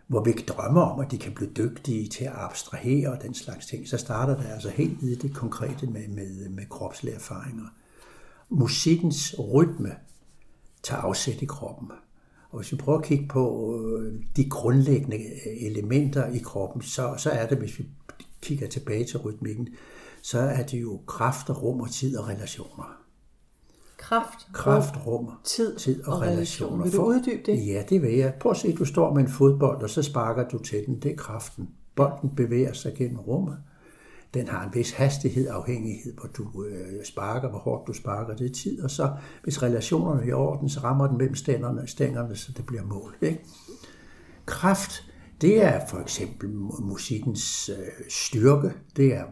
hvor 0.08 0.24
vi 0.24 0.32
drømmer 0.32 0.82
om, 0.82 1.00
at 1.00 1.12
de 1.12 1.18
kan 1.18 1.34
blive 1.34 1.52
dygtige 1.52 2.08
til 2.08 2.24
at 2.26 2.34
abstrahere 2.36 3.12
og 3.12 3.22
den 3.22 3.34
slags 3.34 3.66
ting, 3.66 3.88
så 3.88 3.98
starter 3.98 4.38
det 4.38 4.46
altså 4.54 4.70
helt 4.70 5.02
i 5.02 5.16
det 5.16 5.34
konkrete 5.36 5.88
med, 5.88 6.08
med, 6.08 6.50
med 6.50 6.66
kropslige 6.70 7.16
erfaringer. 7.16 7.66
Musikkens 8.50 9.36
rytme 9.40 9.96
tager 10.84 11.02
afsæt 11.02 11.42
i 11.42 11.46
kroppen. 11.46 11.92
Og 12.50 12.60
hvis 12.60 12.72
vi 12.72 12.78
prøver 12.78 13.00
at 13.00 13.06
kigge 13.06 13.28
på 13.28 13.76
øh, 13.80 14.24
de 14.36 14.50
grundlæggende 14.50 15.18
elementer 15.62 16.26
i 16.26 16.38
kroppen, 16.38 16.82
så, 16.82 17.14
så 17.18 17.30
er 17.30 17.48
det, 17.48 17.58
hvis 17.58 17.80
vi 17.80 17.86
kigger 18.42 18.68
tilbage 18.68 19.06
til 19.06 19.20
rytmikken, 19.20 19.68
så 20.22 20.40
er 20.40 20.64
det 20.64 20.82
jo 20.82 21.00
kraft, 21.08 21.50
rum 21.50 21.82
og 21.82 21.92
tid 21.92 22.18
og 22.18 22.28
relationer. 22.28 22.98
Kraft, 23.98 24.48
kraft 24.54 25.08
rum, 25.08 25.32
tid, 25.44 25.76
tid 25.76 26.04
og, 26.04 26.14
og 26.14 26.22
relationer. 26.22 26.84
Vil 26.84 26.94
du 26.94 27.04
uddybe 27.04 27.52
det? 27.52 27.68
Ja, 27.68 27.84
det 27.90 28.02
vil 28.02 28.14
jeg. 28.14 28.34
Prøv 28.40 28.52
at 28.52 28.58
se, 28.58 28.76
du 28.76 28.86
står 28.86 29.14
med 29.14 29.22
en 29.22 29.30
fodbold, 29.30 29.84
og 29.84 29.90
så 29.90 30.02
sparker 30.04 30.48
du 30.48 30.58
til 30.58 30.86
den. 30.86 31.00
Det 31.00 31.12
er 31.12 31.16
kraften. 31.16 31.70
Bolden 31.96 32.36
bevæger 32.36 32.74
sig 32.74 32.94
gennem 32.96 33.20
rummet. 33.20 33.58
Den 34.36 34.48
har 34.48 34.64
en 34.64 34.70
vis 34.74 34.92
hastighed, 34.92 35.48
afhængighed, 35.50 36.14
hvor 36.14 36.30
du 36.38 36.64
øh, 36.64 37.06
sparker, 37.06 37.50
hvor 37.50 37.60
hårdt 37.60 37.88
du 37.88 37.94
sparker, 37.94 38.36
det 38.36 38.50
er 38.50 38.54
tid. 38.54 38.84
Og 38.84 38.92
så, 38.92 39.12
hvis 39.44 39.64
relationerne 39.64 40.22
er 40.22 40.28
i 40.28 40.32
orden, 40.32 40.70
så 40.70 40.80
rammer 40.80 41.08
den 41.08 41.18
mellem 41.18 41.36
stængerne, 41.36 41.88
stængerne 41.88 42.36
så 42.36 42.52
det 42.58 42.66
bliver 42.66 42.84
mål. 42.84 43.16
Ikke? 43.22 43.46
Kraft, 44.46 45.04
det 45.42 45.64
er 45.64 45.88
for 45.90 46.00
eksempel 46.00 46.50
musikkens 46.80 47.70
øh, 47.70 48.06
styrke, 48.10 48.72
det 48.96 49.14
er 49.14 49.24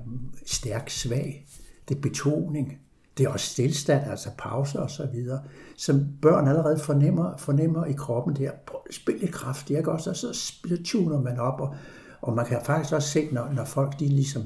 stærk 0.45 0.89
svag, 0.89 1.47
det 1.89 1.97
er 1.97 2.01
betoning, 2.01 2.77
det 3.17 3.25
er 3.25 3.29
også 3.29 3.45
stillstand, 3.45 4.09
altså 4.09 4.29
pauser 4.37 4.79
og 4.79 4.89
så 4.89 5.07
videre, 5.13 5.41
som 5.77 6.07
børn 6.21 6.47
allerede 6.47 6.79
fornemmer, 6.79 7.37
fornemmer 7.37 7.85
i 7.85 7.93
kroppen 7.93 8.35
der. 8.35 8.51
Spil 8.91 9.19
lidt 9.19 9.31
kraft, 9.31 9.69
ikke 9.69 9.91
også? 9.91 10.09
Og 10.09 10.15
så, 10.15 10.33
så 10.33 10.83
tuner 10.85 11.21
man 11.21 11.39
op, 11.39 11.61
og, 11.61 11.75
og 12.21 12.33
man 12.33 12.45
kan 12.45 12.59
faktisk 12.63 12.93
også 12.93 13.09
se, 13.09 13.29
når, 13.31 13.51
når 13.51 13.65
folk 13.65 13.99
de 13.99 14.07
ligesom 14.07 14.43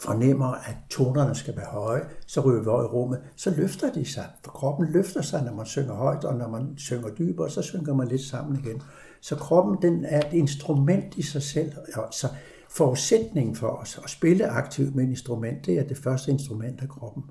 fornemmer, 0.00 0.46
at 0.46 0.76
tonerne 0.90 1.34
skal 1.34 1.56
være 1.56 1.66
høje, 1.66 2.02
så 2.26 2.40
ryger 2.40 2.62
vi 2.62 2.66
over 2.66 2.82
i 2.82 2.86
rummet, 2.86 3.20
så 3.36 3.50
løfter 3.50 3.92
de 3.92 4.04
sig. 4.04 4.26
For 4.44 4.50
kroppen 4.50 4.92
løfter 4.92 5.22
sig, 5.22 5.42
når 5.44 5.54
man 5.54 5.66
synger 5.66 5.94
højt, 5.94 6.24
og 6.24 6.34
når 6.34 6.48
man 6.48 6.74
synger 6.76 7.08
dybere, 7.08 7.50
så 7.50 7.62
synker 7.62 7.94
man 7.94 8.08
lidt 8.08 8.22
sammen 8.22 8.58
igen. 8.64 8.82
Så 9.20 9.36
kroppen 9.36 9.82
den 9.82 10.04
er 10.04 10.26
et 10.26 10.32
instrument 10.32 11.16
i 11.16 11.22
sig 11.22 11.42
selv. 11.42 11.72
Så 12.10 12.28
forudsætningen 12.68 13.56
for 13.56 13.68
os 13.68 14.00
at 14.04 14.10
spille 14.10 14.46
aktivt 14.46 14.94
med 14.94 15.04
et 15.04 15.10
instrument, 15.10 15.66
det 15.66 15.78
er 15.78 15.84
det 15.84 15.98
første 15.98 16.30
instrument 16.30 16.80
af 16.80 16.88
kroppen. 16.88 17.22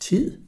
Tid. 0.00 0.38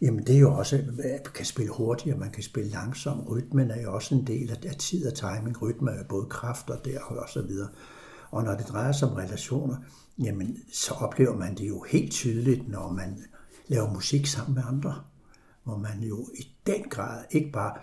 Jamen 0.00 0.26
det 0.26 0.34
er 0.34 0.40
jo 0.40 0.54
også, 0.54 0.76
at 0.76 0.86
man 0.86 1.20
kan 1.34 1.46
spille 1.46 1.72
hurtigere, 1.72 2.18
man 2.18 2.30
kan 2.30 2.42
spille 2.42 2.70
langsomt. 2.70 3.30
Rytmen 3.30 3.70
er 3.70 3.82
jo 3.82 3.94
også 3.94 4.14
en 4.14 4.26
del 4.26 4.58
af 4.66 4.74
tid 4.74 5.06
og 5.06 5.14
timing. 5.14 5.62
Rytme 5.62 5.90
er 5.90 6.04
både 6.08 6.26
kraft 6.30 6.70
og 6.70 6.84
der 6.84 7.00
og 7.00 7.28
så 7.28 7.42
videre. 7.42 7.68
Og 8.30 8.44
når 8.44 8.54
det 8.54 8.68
drejer 8.68 8.92
sig 8.92 9.08
om 9.08 9.14
relationer, 9.14 9.76
jamen 10.24 10.58
så 10.72 10.94
oplever 10.94 11.36
man 11.36 11.54
det 11.54 11.68
jo 11.68 11.84
helt 11.88 12.12
tydeligt, 12.12 12.68
når 12.68 12.92
man 12.92 13.22
laver 13.68 13.92
musik 13.92 14.26
sammen 14.26 14.54
med 14.54 14.62
andre. 14.66 15.02
Hvor 15.64 15.76
man 15.76 16.02
jo 16.02 16.28
i 16.38 16.56
den 16.66 16.82
grad 16.82 17.24
ikke 17.30 17.52
bare 17.52 17.78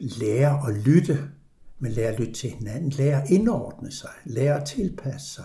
lærer 0.00 0.62
at 0.62 0.74
lytte, 0.74 1.30
men 1.78 1.92
lærer 1.92 2.12
at 2.12 2.18
lytte 2.18 2.32
til 2.32 2.50
hinanden, 2.50 2.90
lærer 2.90 3.22
at 3.22 3.30
indordne 3.30 3.92
sig, 3.92 4.10
lærer 4.24 4.60
at 4.60 4.66
tilpasse 4.66 5.34
sig, 5.34 5.44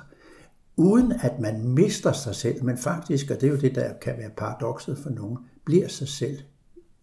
uden 0.75 1.11
at 1.11 1.39
man 1.39 1.67
mister 1.67 2.11
sig 2.11 2.35
selv, 2.35 2.63
men 2.63 2.77
faktisk, 2.77 3.31
og 3.31 3.41
det 3.41 3.47
er 3.47 3.51
jo 3.51 3.59
det, 3.59 3.75
der 3.75 3.93
kan 4.01 4.17
være 4.17 4.29
paradokset 4.37 4.97
for 4.97 5.09
nogen, 5.09 5.37
bliver 5.65 5.87
sig 5.87 6.07
selv 6.07 6.39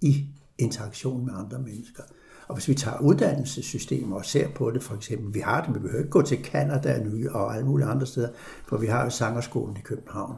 i 0.00 0.26
interaktion 0.59 1.26
med 1.26 1.35
andre 1.37 1.59
mennesker. 1.59 2.02
Og 2.49 2.55
hvis 2.55 2.69
vi 2.69 2.75
tager 2.75 2.99
uddannelsessystemer 2.99 4.17
og 4.17 4.25
ser 4.25 4.49
på 4.49 4.71
det, 4.71 4.83
for 4.83 4.95
eksempel, 4.95 5.35
vi 5.35 5.40
har 5.40 5.64
det, 5.64 5.75
vi 5.75 5.78
behøver 5.78 5.99
ikke 5.99 6.11
gå 6.11 6.23
til 6.23 6.38
Canada 6.45 6.99
nu 7.05 7.31
og 7.31 7.55
alle 7.55 7.67
mulige 7.67 7.88
andre 7.88 8.07
steder, 8.07 8.28
for 8.67 8.76
vi 8.76 8.87
har 8.87 9.05
jo 9.05 9.11
Sangerskolen 9.11 9.76
i 9.76 9.81
København. 9.81 10.37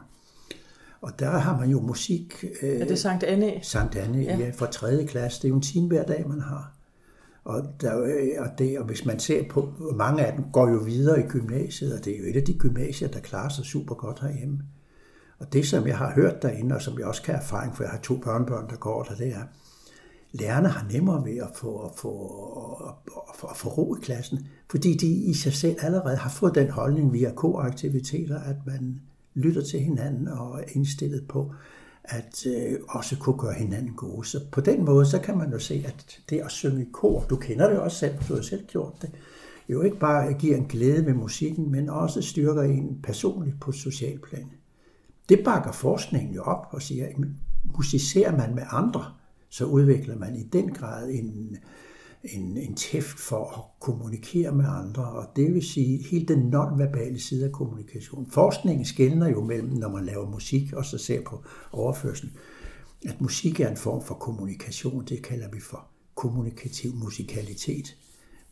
Og 1.00 1.18
der 1.18 1.30
har 1.30 1.58
man 1.58 1.70
jo 1.70 1.80
musik. 1.80 2.44
Øh, 2.62 2.80
er 2.80 2.84
det 2.84 2.98
Sankt 2.98 3.24
Anne? 3.24 3.52
Sankt 3.62 3.96
Anne, 3.96 4.18
ja. 4.18 4.36
ja, 4.38 4.50
fra 4.50 4.66
3. 4.66 5.06
klasse. 5.06 5.38
Det 5.38 5.44
er 5.44 5.48
jo 5.48 5.54
en 5.54 5.62
time 5.62 5.88
hver 5.88 6.04
dag, 6.04 6.28
man 6.28 6.40
har. 6.40 6.72
Og, 7.44 7.62
der, 7.80 7.92
og, 8.38 8.58
det, 8.58 8.78
og 8.78 8.84
hvis 8.84 9.06
man 9.06 9.18
ser 9.18 9.48
på, 9.50 9.72
mange 9.94 10.26
af 10.26 10.32
dem 10.32 10.44
går 10.52 10.68
jo 10.68 10.76
videre 10.76 11.20
i 11.20 11.28
gymnasiet, 11.28 11.98
og 11.98 12.04
det 12.04 12.14
er 12.14 12.18
jo 12.18 12.24
et 12.24 12.36
af 12.36 12.42
de 12.42 12.58
gymnasier, 12.58 13.08
der 13.08 13.20
klarer 13.20 13.48
sig 13.48 13.64
super 13.64 13.94
godt 13.94 14.20
herhjemme. 14.20 14.58
Og 15.38 15.52
det, 15.52 15.66
som 15.66 15.86
jeg 15.86 15.98
har 15.98 16.12
hørt 16.12 16.42
derinde, 16.42 16.74
og 16.74 16.82
som 16.82 16.98
jeg 16.98 17.06
også 17.06 17.22
kan 17.22 17.34
erfaring, 17.34 17.76
for 17.76 17.82
jeg 17.82 17.90
har 17.90 17.98
to 17.98 18.16
børnebørn, 18.16 18.68
der 18.68 18.76
går 18.76 19.02
der, 19.02 19.14
det 19.14 19.28
er, 19.28 19.42
lærerne 20.32 20.68
har 20.68 20.86
nemmere 20.92 21.24
ved 21.24 21.36
at 21.38 21.50
få, 21.54 21.78
at 21.78 21.90
få, 21.96 22.12
at 22.88 23.36
få, 23.36 23.46
at 23.46 23.56
få 23.56 23.68
ro 23.68 23.96
i 23.96 24.00
klassen, 24.02 24.46
fordi 24.70 24.96
de 24.96 25.06
i 25.06 25.34
sig 25.34 25.52
selv 25.52 25.76
allerede 25.80 26.16
har 26.16 26.30
fået 26.30 26.54
den 26.54 26.70
holdning 26.70 27.12
via 27.12 27.32
koaktiviteter, 27.32 28.40
at 28.40 28.56
man 28.66 29.00
lytter 29.34 29.62
til 29.64 29.80
hinanden 29.80 30.28
og 30.28 30.60
er 30.60 30.64
indstillet 30.74 31.28
på 31.28 31.54
at 32.04 32.46
øh, 32.46 32.78
også 32.88 33.16
kunne 33.18 33.38
gøre 33.38 33.52
hinanden 33.52 33.94
gode. 33.94 34.26
Så 34.26 34.40
på 34.52 34.60
den 34.60 34.84
måde, 34.84 35.06
så 35.06 35.18
kan 35.18 35.38
man 35.38 35.52
jo 35.52 35.58
se, 35.58 35.84
at 35.86 36.20
det 36.30 36.40
at 36.40 36.50
synge 36.50 36.82
i 36.82 36.88
kor, 36.92 37.24
du 37.30 37.36
kender 37.36 37.68
det 37.68 37.78
også 37.78 37.98
selv, 37.98 38.14
du 38.28 38.34
har 38.34 38.42
selv 38.42 38.66
gjort 38.66 39.02
det, 39.02 39.10
jo 39.68 39.82
ikke 39.82 39.98
bare 39.98 40.32
giver 40.32 40.56
en 40.56 40.64
glæde 40.64 41.06
ved 41.06 41.14
musikken, 41.14 41.70
men 41.70 41.88
også 41.88 42.22
styrker 42.22 42.62
en 42.62 42.98
personligt 43.02 43.60
på 43.60 43.72
social 43.72 44.18
plan. 44.18 44.50
Det 45.28 45.40
bakker 45.44 45.72
forskningen 45.72 46.34
jo 46.34 46.42
op 46.42 46.66
og 46.70 46.82
siger, 46.82 47.06
at 47.06 47.14
musicerer 47.76 48.36
man 48.36 48.54
med 48.54 48.62
andre, 48.70 49.04
så 49.50 49.64
udvikler 49.64 50.18
man 50.18 50.36
i 50.36 50.42
den 50.42 50.72
grad 50.72 51.10
en, 51.10 51.56
en, 52.24 52.56
en 52.56 52.74
tæft 52.74 53.18
for 53.18 53.58
at 53.58 53.80
kommunikere 53.80 54.52
med 54.52 54.64
andre, 54.68 55.04
og 55.04 55.26
det 55.36 55.54
vil 55.54 55.62
sige 55.62 56.02
hele 56.10 56.26
den 56.26 56.38
nonverbale 56.38 57.20
side 57.20 57.44
af 57.44 57.52
kommunikation. 57.52 58.30
Forskningen 58.30 58.84
skældner 58.84 59.28
jo 59.28 59.44
mellem, 59.44 59.68
når 59.68 59.88
man 59.88 60.04
laver 60.04 60.30
musik, 60.30 60.72
og 60.72 60.84
så 60.84 60.98
ser 60.98 61.22
på 61.22 61.44
overførselen, 61.72 62.32
at 63.06 63.20
musik 63.20 63.60
er 63.60 63.68
en 63.68 63.76
form 63.76 64.04
for 64.04 64.14
kommunikation, 64.14 65.04
det 65.04 65.22
kalder 65.22 65.50
vi 65.52 65.60
for 65.60 65.86
kommunikativ 66.14 66.94
musikalitet. 66.94 67.96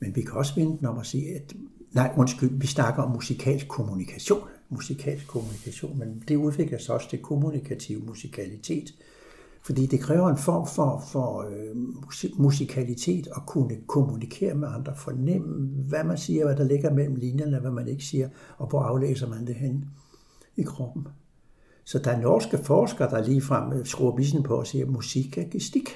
Men 0.01 0.17
vi 0.17 0.23
kan 0.23 0.33
også 0.33 0.55
vente 0.55 0.87
om 0.87 0.99
at 0.99 1.07
sige, 1.07 1.35
at 1.35 1.55
nej, 1.93 2.13
undskyld, 2.17 2.61
vi 2.61 2.67
snakker 2.67 3.03
om 3.03 3.11
musikalsk 3.11 3.69
kommunikation. 3.69 4.49
Musikalsk 4.69 5.27
kommunikation, 5.27 5.99
men 5.99 6.23
det 6.29 6.37
udvikler 6.37 6.79
sig 6.79 6.95
også 6.95 7.11
til 7.11 7.19
kommunikativ 7.19 8.05
musikalitet. 8.07 8.95
Fordi 9.63 9.87
det 9.87 10.01
kræver 10.01 10.29
en 10.29 10.37
form 10.37 10.67
for, 10.67 11.05
for 11.13 11.41
øh, 11.41 11.77
musikalitet 12.41 13.29
at 13.37 13.43
kunne 13.47 13.77
kommunikere 13.87 14.55
med 14.55 14.69
andre, 14.69 14.97
fornemme, 14.97 15.69
hvad 15.89 16.05
man 16.05 16.19
siger, 16.19 16.45
hvad 16.45 16.57
der 16.57 16.65
ligger 16.65 16.95
mellem 16.95 17.15
linjerne, 17.15 17.61
hvad 17.61 17.71
man 17.71 17.89
ikke 17.89 18.05
siger, 18.05 18.29
og 18.59 18.67
hvor 18.67 18.81
aflæser 18.81 19.29
man 19.29 19.47
det 19.47 19.55
hen 19.55 19.85
i 20.57 20.63
kroppen. 20.63 21.09
Så 21.85 21.99
der 21.99 22.11
er 22.11 22.21
norske 22.21 22.59
forskere, 22.59 23.11
der 23.11 23.25
lige 23.25 23.43
frem 23.43 23.73
øh, 23.73 23.87
skruer 23.87 24.17
bissen 24.17 24.43
på 24.43 24.55
og 24.55 24.67
siger, 24.67 24.85
at 24.85 24.91
musik 24.91 25.39
er 25.39 25.45
gestik. 25.51 25.89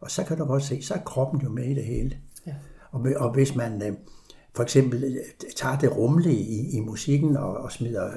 Og 0.00 0.10
så 0.10 0.24
kan 0.24 0.38
du 0.38 0.44
godt 0.44 0.62
se, 0.62 0.82
så 0.82 0.94
er 0.94 0.98
kroppen 0.98 1.40
jo 1.40 1.48
med 1.48 1.64
i 1.64 1.74
det 1.74 1.84
hele. 1.84 2.16
Ja. 2.46 2.54
Og, 2.90 3.06
og 3.16 3.32
hvis 3.32 3.56
man 3.56 3.82
øh, 3.82 3.92
for 4.54 4.62
eksempel 4.62 5.04
øh, 5.04 5.46
tager 5.56 5.78
det 5.78 5.96
rumlige 5.96 6.40
i, 6.40 6.76
i 6.76 6.80
musikken 6.80 7.36
og, 7.36 7.56
og 7.56 7.72
smider 7.72 8.10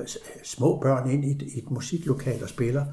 små 0.43 0.79
børn 0.79 1.09
ind 1.09 1.25
i 1.25 1.31
et, 1.31 1.57
et 1.57 1.71
musiklokal 1.71 2.43
og 2.43 2.49
spiller, 2.49 2.85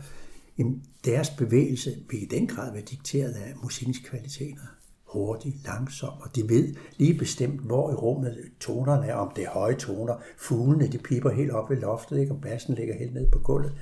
jamen, 0.58 0.82
deres 1.04 1.30
bevægelse 1.30 1.90
vil 2.10 2.22
i 2.22 2.26
den 2.26 2.46
grad 2.46 2.72
være 2.72 2.82
dikteret 2.82 3.32
af 3.32 3.52
musikkens 3.62 3.98
kvaliteter. 3.98 4.62
Hurtigt, 5.04 5.64
langsomt, 5.64 6.22
og 6.22 6.36
de 6.36 6.48
ved 6.48 6.74
lige 6.96 7.18
bestemt, 7.18 7.60
hvor 7.60 7.90
i 7.90 7.94
rummet 7.94 8.38
tonerne 8.60 9.06
er, 9.06 9.14
om 9.14 9.32
det 9.36 9.44
er 9.44 9.50
høje 9.50 9.74
toner. 9.74 10.14
Fuglene, 10.38 10.86
de 10.86 10.98
piper 10.98 11.30
helt 11.30 11.50
op 11.50 11.70
ved 11.70 11.76
loftet, 11.76 12.20
ikke? 12.20 12.32
og 12.32 12.40
bassen 12.40 12.74
ligger 12.74 12.98
helt 12.98 13.14
ned 13.14 13.30
på 13.30 13.38
gulvet. 13.38 13.72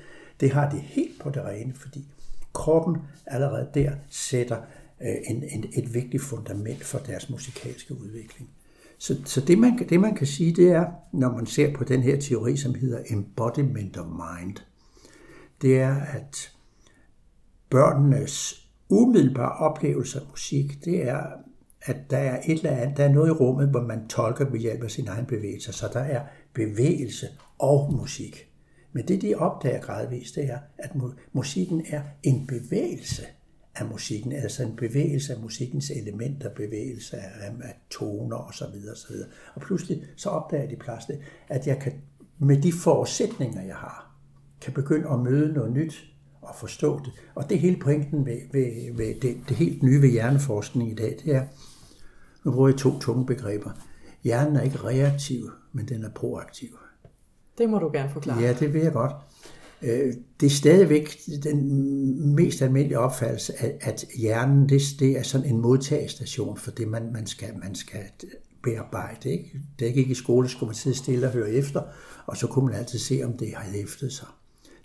Det 0.40 0.50
har 0.50 0.70
de 0.70 0.78
helt 0.78 1.20
på 1.20 1.30
det 1.30 1.44
rene, 1.44 1.74
fordi 1.74 2.08
kroppen 2.52 2.96
allerede 3.26 3.70
der 3.74 3.92
sætter 4.10 4.56
øh, 5.02 5.14
en, 5.30 5.42
en, 5.42 5.64
et 5.74 5.94
vigtigt 5.94 6.22
fundament 6.22 6.84
for 6.84 6.98
deres 6.98 7.30
musikalske 7.30 8.00
udvikling. 8.00 8.50
Så, 8.98 9.16
så 9.24 9.40
det, 9.40 9.58
man, 9.58 9.78
det 9.88 10.00
man 10.00 10.14
kan 10.14 10.26
sige, 10.26 10.52
det 10.52 10.68
er, 10.68 10.86
når 11.12 11.32
man 11.32 11.46
ser 11.46 11.74
på 11.74 11.84
den 11.84 12.02
her 12.02 12.20
teori, 12.20 12.56
som 12.56 12.74
hedder 12.74 13.02
embodiment 13.10 13.96
of 13.96 14.06
mind, 14.06 14.56
det 15.62 15.80
er, 15.80 15.94
at 15.94 16.51
børnenes 17.72 18.66
umiddelbare 18.88 19.52
oplevelse 19.52 20.20
af 20.20 20.26
musik, 20.30 20.84
det 20.84 21.08
er, 21.08 21.26
at 21.82 21.96
der 22.10 22.18
er 22.18 22.40
et 22.46 22.56
eller 22.56 22.70
andet, 22.70 22.96
der 22.96 23.04
er 23.04 23.12
noget 23.12 23.28
i 23.28 23.32
rummet, 23.32 23.68
hvor 23.68 23.82
man 23.82 24.08
tolker 24.08 24.50
ved 24.50 24.60
hjælp 24.60 24.82
af 24.82 24.90
sin 24.90 25.08
egen 25.08 25.26
bevægelse. 25.26 25.72
Så 25.72 25.88
der 25.92 26.00
er 26.00 26.22
bevægelse 26.52 27.26
og 27.58 27.92
musik. 27.92 28.48
Men 28.92 29.08
det, 29.08 29.22
de 29.22 29.34
opdager 29.34 29.80
gradvist, 29.80 30.34
det 30.34 30.44
er, 30.44 30.58
at 30.78 30.90
musikken 31.32 31.82
er 31.90 32.02
en 32.22 32.46
bevægelse 32.46 33.22
af 33.74 33.86
musikken, 33.86 34.32
altså 34.32 34.62
en 34.62 34.76
bevægelse 34.76 35.34
af 35.34 35.40
musikkens 35.40 35.90
elementer, 35.90 36.50
bevægelse 36.54 37.16
af, 37.16 37.50
af 37.62 37.80
toner 37.90 38.36
osv. 38.36 38.64
osv. 38.92 39.16
Og 39.54 39.60
pludselig 39.60 40.02
så 40.16 40.28
opdager 40.28 40.68
de 40.68 40.76
pludselig, 40.76 41.18
at 41.48 41.66
jeg 41.66 41.78
kan, 41.78 41.92
med 42.38 42.62
de 42.62 42.72
forudsætninger, 42.72 43.62
jeg 43.62 43.76
har, 43.76 44.16
kan 44.60 44.72
begynde 44.72 45.08
at 45.08 45.20
møde 45.20 45.52
noget 45.52 45.72
nyt, 45.72 46.11
at 46.48 46.54
forstå 46.56 46.98
det. 47.04 47.12
Og 47.34 47.48
det 47.48 47.54
er 47.54 47.60
hele 47.60 47.76
pointen 47.76 48.26
ved, 48.26 48.38
ved, 48.52 48.96
ved 48.96 49.20
det, 49.20 49.36
det 49.48 49.56
helt 49.56 49.82
nye 49.82 50.02
ved 50.02 50.08
hjerneforskning 50.08 50.90
i 50.90 50.94
dag, 50.94 51.18
det 51.24 51.34
er, 51.34 51.44
nu 52.44 52.52
bruger 52.52 52.68
jeg 52.68 52.78
to 52.78 52.98
tunge 52.98 53.26
begreber. 53.26 53.70
Hjernen 54.24 54.56
er 54.56 54.60
ikke 54.60 54.78
reaktiv, 54.84 55.50
men 55.72 55.88
den 55.88 56.04
er 56.04 56.10
proaktiv. 56.10 56.68
Det 57.58 57.70
må 57.70 57.78
du 57.78 57.90
gerne 57.92 58.10
forklare. 58.10 58.40
Ja, 58.40 58.52
det 58.60 58.74
vil 58.74 58.82
jeg 58.82 58.92
godt. 58.92 59.12
Øh, 59.82 60.14
det 60.40 60.46
er 60.46 60.50
stadigvæk 60.50 61.18
den 61.42 62.34
mest 62.34 62.62
almindelige 62.62 62.98
opfattelse, 62.98 63.52
at 63.80 64.04
hjernen 64.18 64.68
det, 64.68 64.82
det 64.98 65.18
er 65.18 65.22
sådan 65.22 65.46
en 65.46 65.60
modtagestation 65.60 66.56
for 66.56 66.70
det, 66.70 66.88
man, 66.88 67.12
man, 67.12 67.26
skal, 67.26 67.48
man 67.62 67.74
skal 67.74 68.02
bearbejde. 68.62 69.30
Ikke? 69.30 69.60
Det 69.78 69.84
er 69.84 69.88
ikke 69.88 70.10
i 70.10 70.14
skole, 70.14 70.48
skulle 70.48 70.68
man 70.68 70.74
sidde 70.74 70.96
stille 70.96 71.26
og 71.26 71.32
høre 71.32 71.50
efter, 71.50 71.82
og 72.26 72.36
så 72.36 72.46
kunne 72.46 72.66
man 72.66 72.74
altid 72.74 72.98
se, 72.98 73.20
om 73.24 73.38
det 73.38 73.54
har 73.56 73.64
hæftet 73.64 74.12
sig. 74.12 74.26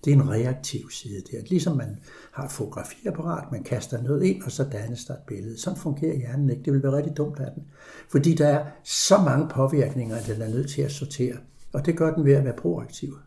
Det 0.07 0.13
er 0.13 0.21
en 0.21 0.29
reaktiv 0.29 0.89
side 0.91 1.21
der. 1.31 1.43
Ligesom 1.49 1.77
man 1.77 1.97
har 2.31 2.45
et 2.45 2.51
fotografiapparat, 2.51 3.51
man 3.51 3.63
kaster 3.63 4.01
noget 4.01 4.23
ind, 4.23 4.43
og 4.43 4.51
så 4.51 4.63
dannes 4.63 5.05
der 5.05 5.13
et 5.13 5.19
billede. 5.27 5.59
Sådan 5.59 5.79
fungerer 5.79 6.17
hjernen 6.17 6.49
ikke. 6.49 6.63
Det 6.63 6.73
vil 6.73 6.83
være 6.83 6.91
rigtig 6.91 7.17
dumt 7.17 7.39
af 7.39 7.51
den. 7.55 7.63
Fordi 8.09 8.35
der 8.35 8.47
er 8.47 8.65
så 8.83 9.17
mange 9.17 9.47
påvirkninger, 9.47 10.15
at 10.15 10.27
den 10.27 10.41
er 10.41 10.49
nødt 10.49 10.69
til 10.69 10.81
at 10.81 10.91
sortere. 10.91 11.35
Og 11.73 11.85
det 11.85 11.97
gør 11.97 12.13
den 12.13 12.25
ved 12.25 12.33
at 12.33 12.43
være 12.43 12.53
proaktiv. 12.53 13.17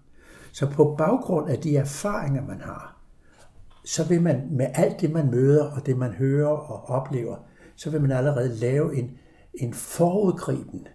Så 0.52 0.70
på 0.70 0.94
baggrund 0.98 1.50
af 1.50 1.58
de 1.58 1.76
erfaringer, 1.76 2.46
man 2.46 2.60
har, 2.60 3.00
så 3.84 4.04
vil 4.04 4.22
man 4.22 4.48
med 4.50 4.66
alt 4.74 5.00
det, 5.00 5.12
man 5.12 5.30
møder, 5.30 5.64
og 5.64 5.86
det, 5.86 5.96
man 5.96 6.12
hører 6.12 6.48
og 6.48 6.88
oplever, 6.88 7.36
så 7.76 7.90
vil 7.90 8.00
man 8.00 8.12
allerede 8.12 8.56
lave 8.56 8.96
en, 8.96 9.10
en 9.54 9.74
forudgriben 9.74 10.86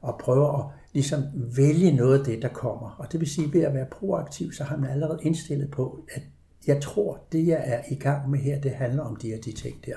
og 0.00 0.18
prøve 0.18 0.58
at 0.58 0.64
ligesom 0.92 1.22
vælge 1.34 1.92
noget 1.92 2.18
af 2.18 2.24
det, 2.24 2.42
der 2.42 2.48
kommer. 2.48 2.96
Og 2.98 3.12
det 3.12 3.20
vil 3.20 3.30
sige, 3.30 3.52
ved 3.52 3.60
at 3.62 3.74
være 3.74 3.86
proaktiv, 3.90 4.52
så 4.52 4.64
har 4.64 4.76
man 4.76 4.90
allerede 4.90 5.18
indstillet 5.22 5.70
på, 5.70 6.04
at 6.14 6.22
jeg 6.66 6.82
tror, 6.82 7.20
det 7.32 7.46
jeg 7.46 7.62
er 7.64 7.80
i 7.90 7.94
gang 7.94 8.30
med 8.30 8.38
her, 8.38 8.60
det 8.60 8.70
handler 8.70 9.02
om 9.02 9.16
de 9.16 9.28
her 9.28 9.40
de 9.40 9.52
ting 9.52 9.84
der. 9.86 9.96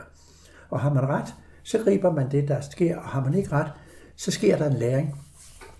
Og 0.69 0.79
har 0.79 0.93
man 0.93 1.07
ret, 1.07 1.33
så 1.63 1.77
griber 1.83 2.11
man 2.11 2.31
det, 2.31 2.47
der 2.47 2.61
sker, 2.61 2.97
og 2.97 3.03
har 3.03 3.23
man 3.23 3.33
ikke 3.33 3.51
ret, 3.51 3.71
så 4.15 4.31
sker 4.31 4.57
der 4.57 4.69
en 4.69 4.77
læring. 4.77 5.15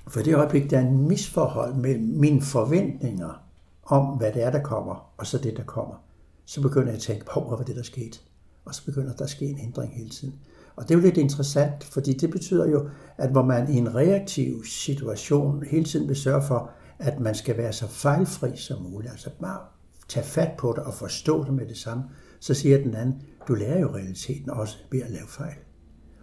For 0.08 0.22
det 0.22 0.36
øjeblik, 0.36 0.70
der 0.70 0.78
er 0.78 0.88
en 0.88 1.08
misforhold 1.08 1.76
mellem 1.76 2.04
mine 2.04 2.42
forventninger 2.42 3.44
om, 3.84 4.18
hvad 4.18 4.32
det 4.32 4.44
er, 4.44 4.52
der 4.52 4.62
kommer, 4.62 5.14
og 5.18 5.28
så 5.28 5.38
det, 5.38 5.58
der 5.58 5.64
kommer, 5.64 6.04
så 6.46 6.62
begynder 6.62 6.88
jeg 6.88 6.96
at 6.96 7.02
tænke, 7.02 7.26
på, 7.26 7.40
hvad 7.40 7.58
var 7.58 7.64
det, 7.64 7.76
der 7.76 7.84
skete? 7.84 8.20
Og 8.66 8.76
så 8.76 8.86
begynder 8.86 9.14
der 9.14 9.24
at 9.24 9.30
ske 9.30 9.46
en 9.46 9.60
ændring 9.60 9.94
hele 9.94 10.10
tiden. 10.10 10.40
Og 10.76 10.84
det 10.84 10.92
er 10.92 10.96
jo 10.96 11.06
lidt 11.06 11.18
interessant, 11.18 11.84
fordi 11.84 12.14
det 12.14 12.32
betyder 12.32 12.70
jo, 12.70 12.90
at 13.18 13.32
hvor 13.32 13.44
man 13.44 13.74
i 13.74 13.78
en 13.78 13.96
reaktiv 13.96 14.66
situation 14.66 15.64
hele 15.72 15.86
tiden 15.86 16.08
vil 16.08 16.16
sørge 16.16 16.42
for, 16.48 16.72
at 17.00 17.20
man 17.20 17.36
skal 17.36 17.58
være 17.58 17.74
så 17.74 17.88
fejlfri 17.88 18.58
som 18.58 18.82
muligt, 18.82 19.12
altså 19.12 19.30
bare 19.42 19.60
tage 20.08 20.26
fat 20.26 20.52
på 20.58 20.74
det 20.76 20.84
og 20.84 20.94
forstå 20.94 21.44
det 21.44 21.54
med 21.54 21.66
det 21.68 21.78
samme, 21.78 22.04
så 22.40 22.54
siger 22.54 22.78
den 22.78 22.96
anden, 22.96 23.22
du 23.48 23.54
lærer 23.54 23.80
jo 23.80 23.96
realiteten 23.96 24.50
også 24.50 24.78
ved 24.92 25.02
at 25.02 25.12
lave 25.12 25.28
fejl. 25.28 25.56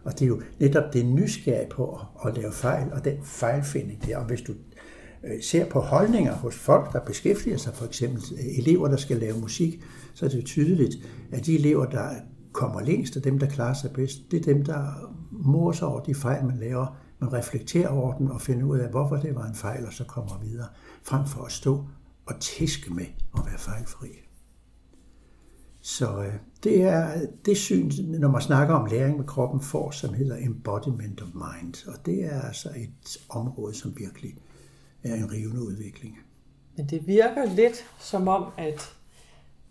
Og 0.04 0.12
det 0.12 0.22
er 0.22 0.26
jo 0.26 0.42
netop 0.60 0.92
det 0.92 1.06
nysgerrige 1.06 1.70
på 1.70 2.00
at 2.26 2.36
lave 2.36 2.52
fejl, 2.52 2.92
og 2.92 3.04
den 3.04 3.16
fejlfinding 3.24 4.06
der. 4.06 4.16
Og 4.16 4.24
hvis 4.24 4.40
du 4.40 4.52
øh, 5.24 5.42
ser 5.42 5.68
på 5.70 5.80
holdninger 5.80 6.32
hos 6.32 6.54
folk, 6.54 6.92
der 6.92 7.00
beskæftiger 7.00 7.56
sig, 7.56 7.74
for 7.74 7.86
eksempel 7.86 8.22
elever, 8.58 8.88
der 8.88 8.96
skal 8.96 9.16
lave 9.16 9.38
musik, 9.38 9.82
så 10.14 10.24
er 10.24 10.28
det 10.28 10.36
jo 10.36 10.42
tydeligt, 10.42 10.94
at 11.32 11.46
de 11.46 11.58
elever, 11.58 11.86
der 11.86 12.08
kommer 12.52 12.80
længst, 12.80 13.16
og 13.16 13.24
dem, 13.24 13.38
der 13.38 13.46
klarer 13.46 13.74
sig 13.74 13.90
bedst, 13.92 14.30
det 14.30 14.40
er 14.40 14.54
dem, 14.54 14.64
der 14.64 15.12
morser 15.30 15.86
over 15.86 16.00
de 16.00 16.14
fejl, 16.14 16.44
man 16.44 16.56
laver. 16.56 16.96
Man 17.18 17.32
reflekterer 17.32 17.88
over 17.88 18.18
dem 18.18 18.30
og 18.30 18.40
finder 18.40 18.66
ud 18.66 18.78
af, 18.78 18.90
hvorfor 18.90 19.16
det 19.16 19.34
var 19.34 19.46
en 19.46 19.54
fejl, 19.54 19.86
og 19.86 19.92
så 19.92 20.04
kommer 20.04 20.38
videre, 20.38 20.68
frem 21.02 21.26
for 21.26 21.44
at 21.44 21.52
stå 21.52 21.84
og 22.26 22.40
tæske 22.40 22.94
med 22.94 23.06
at 23.38 23.46
være 23.46 23.58
fejlfri. 23.58 24.08
Så 25.80 26.22
øh, 26.22 26.34
det 26.64 26.82
er 26.82 27.26
det 27.44 27.56
syn, 27.56 27.90
når 27.98 28.30
man 28.30 28.40
snakker 28.40 28.74
om 28.74 28.86
læring 28.86 29.16
med 29.16 29.26
kroppen, 29.26 29.60
får, 29.60 29.90
som 29.90 30.14
hedder 30.14 30.36
embodiment 30.36 31.22
of 31.22 31.28
mind. 31.34 31.88
Og 31.88 32.06
det 32.06 32.24
er 32.24 32.40
altså 32.40 32.68
et 32.76 33.18
område, 33.28 33.74
som 33.74 33.98
virkelig 33.98 34.34
er 35.02 35.14
en 35.14 35.32
rivende 35.32 35.62
udvikling. 35.62 36.18
Men 36.76 36.86
det 36.86 37.06
virker 37.06 37.54
lidt 37.54 37.84
som 37.98 38.28
om, 38.28 38.44
at 38.58 38.96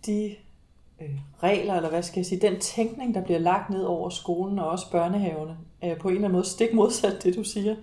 de 0.06 0.36
øh, 1.02 1.10
regler, 1.44 1.76
eller 1.76 1.90
hvad 1.90 2.04
skal 2.04 2.20
jeg 2.20 2.26
sige, 2.26 2.42
den 2.42 2.60
tænkning, 2.60 3.16
der 3.16 3.24
bliver 3.24 3.40
lagt 3.40 3.70
ned 3.70 3.84
over 3.84 4.10
skolen 4.10 4.60
og 4.60 4.70
også 4.70 4.92
børnehavene, 4.92 5.58
er 5.82 5.96
på 6.00 6.08
en 6.08 6.16
eller 6.16 6.28
anden 6.28 6.38
måde 6.38 6.48
stik 6.48 6.74
modsat 6.74 7.24
det, 7.24 7.36
du 7.36 7.44
siger. 7.44 7.76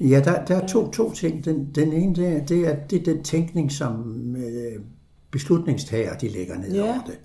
Ja, 0.00 0.20
der, 0.24 0.44
der 0.44 0.56
er 0.56 0.66
to, 0.66 0.90
to 0.90 1.12
ting. 1.12 1.44
Den, 1.44 1.70
den 1.74 1.92
ene, 1.92 2.14
det 2.14 2.28
er, 2.28 2.44
det 2.46 2.68
er, 2.68 2.76
det 2.90 3.00
er 3.00 3.04
den 3.14 3.22
tænkning, 3.22 3.72
som 3.72 4.36
øh, 4.36 4.82
beslutningstager, 5.30 6.16
de 6.16 6.28
lægger 6.28 6.58
ned 6.58 6.74
ja. 6.74 6.82
over 6.82 7.00
det. 7.06 7.18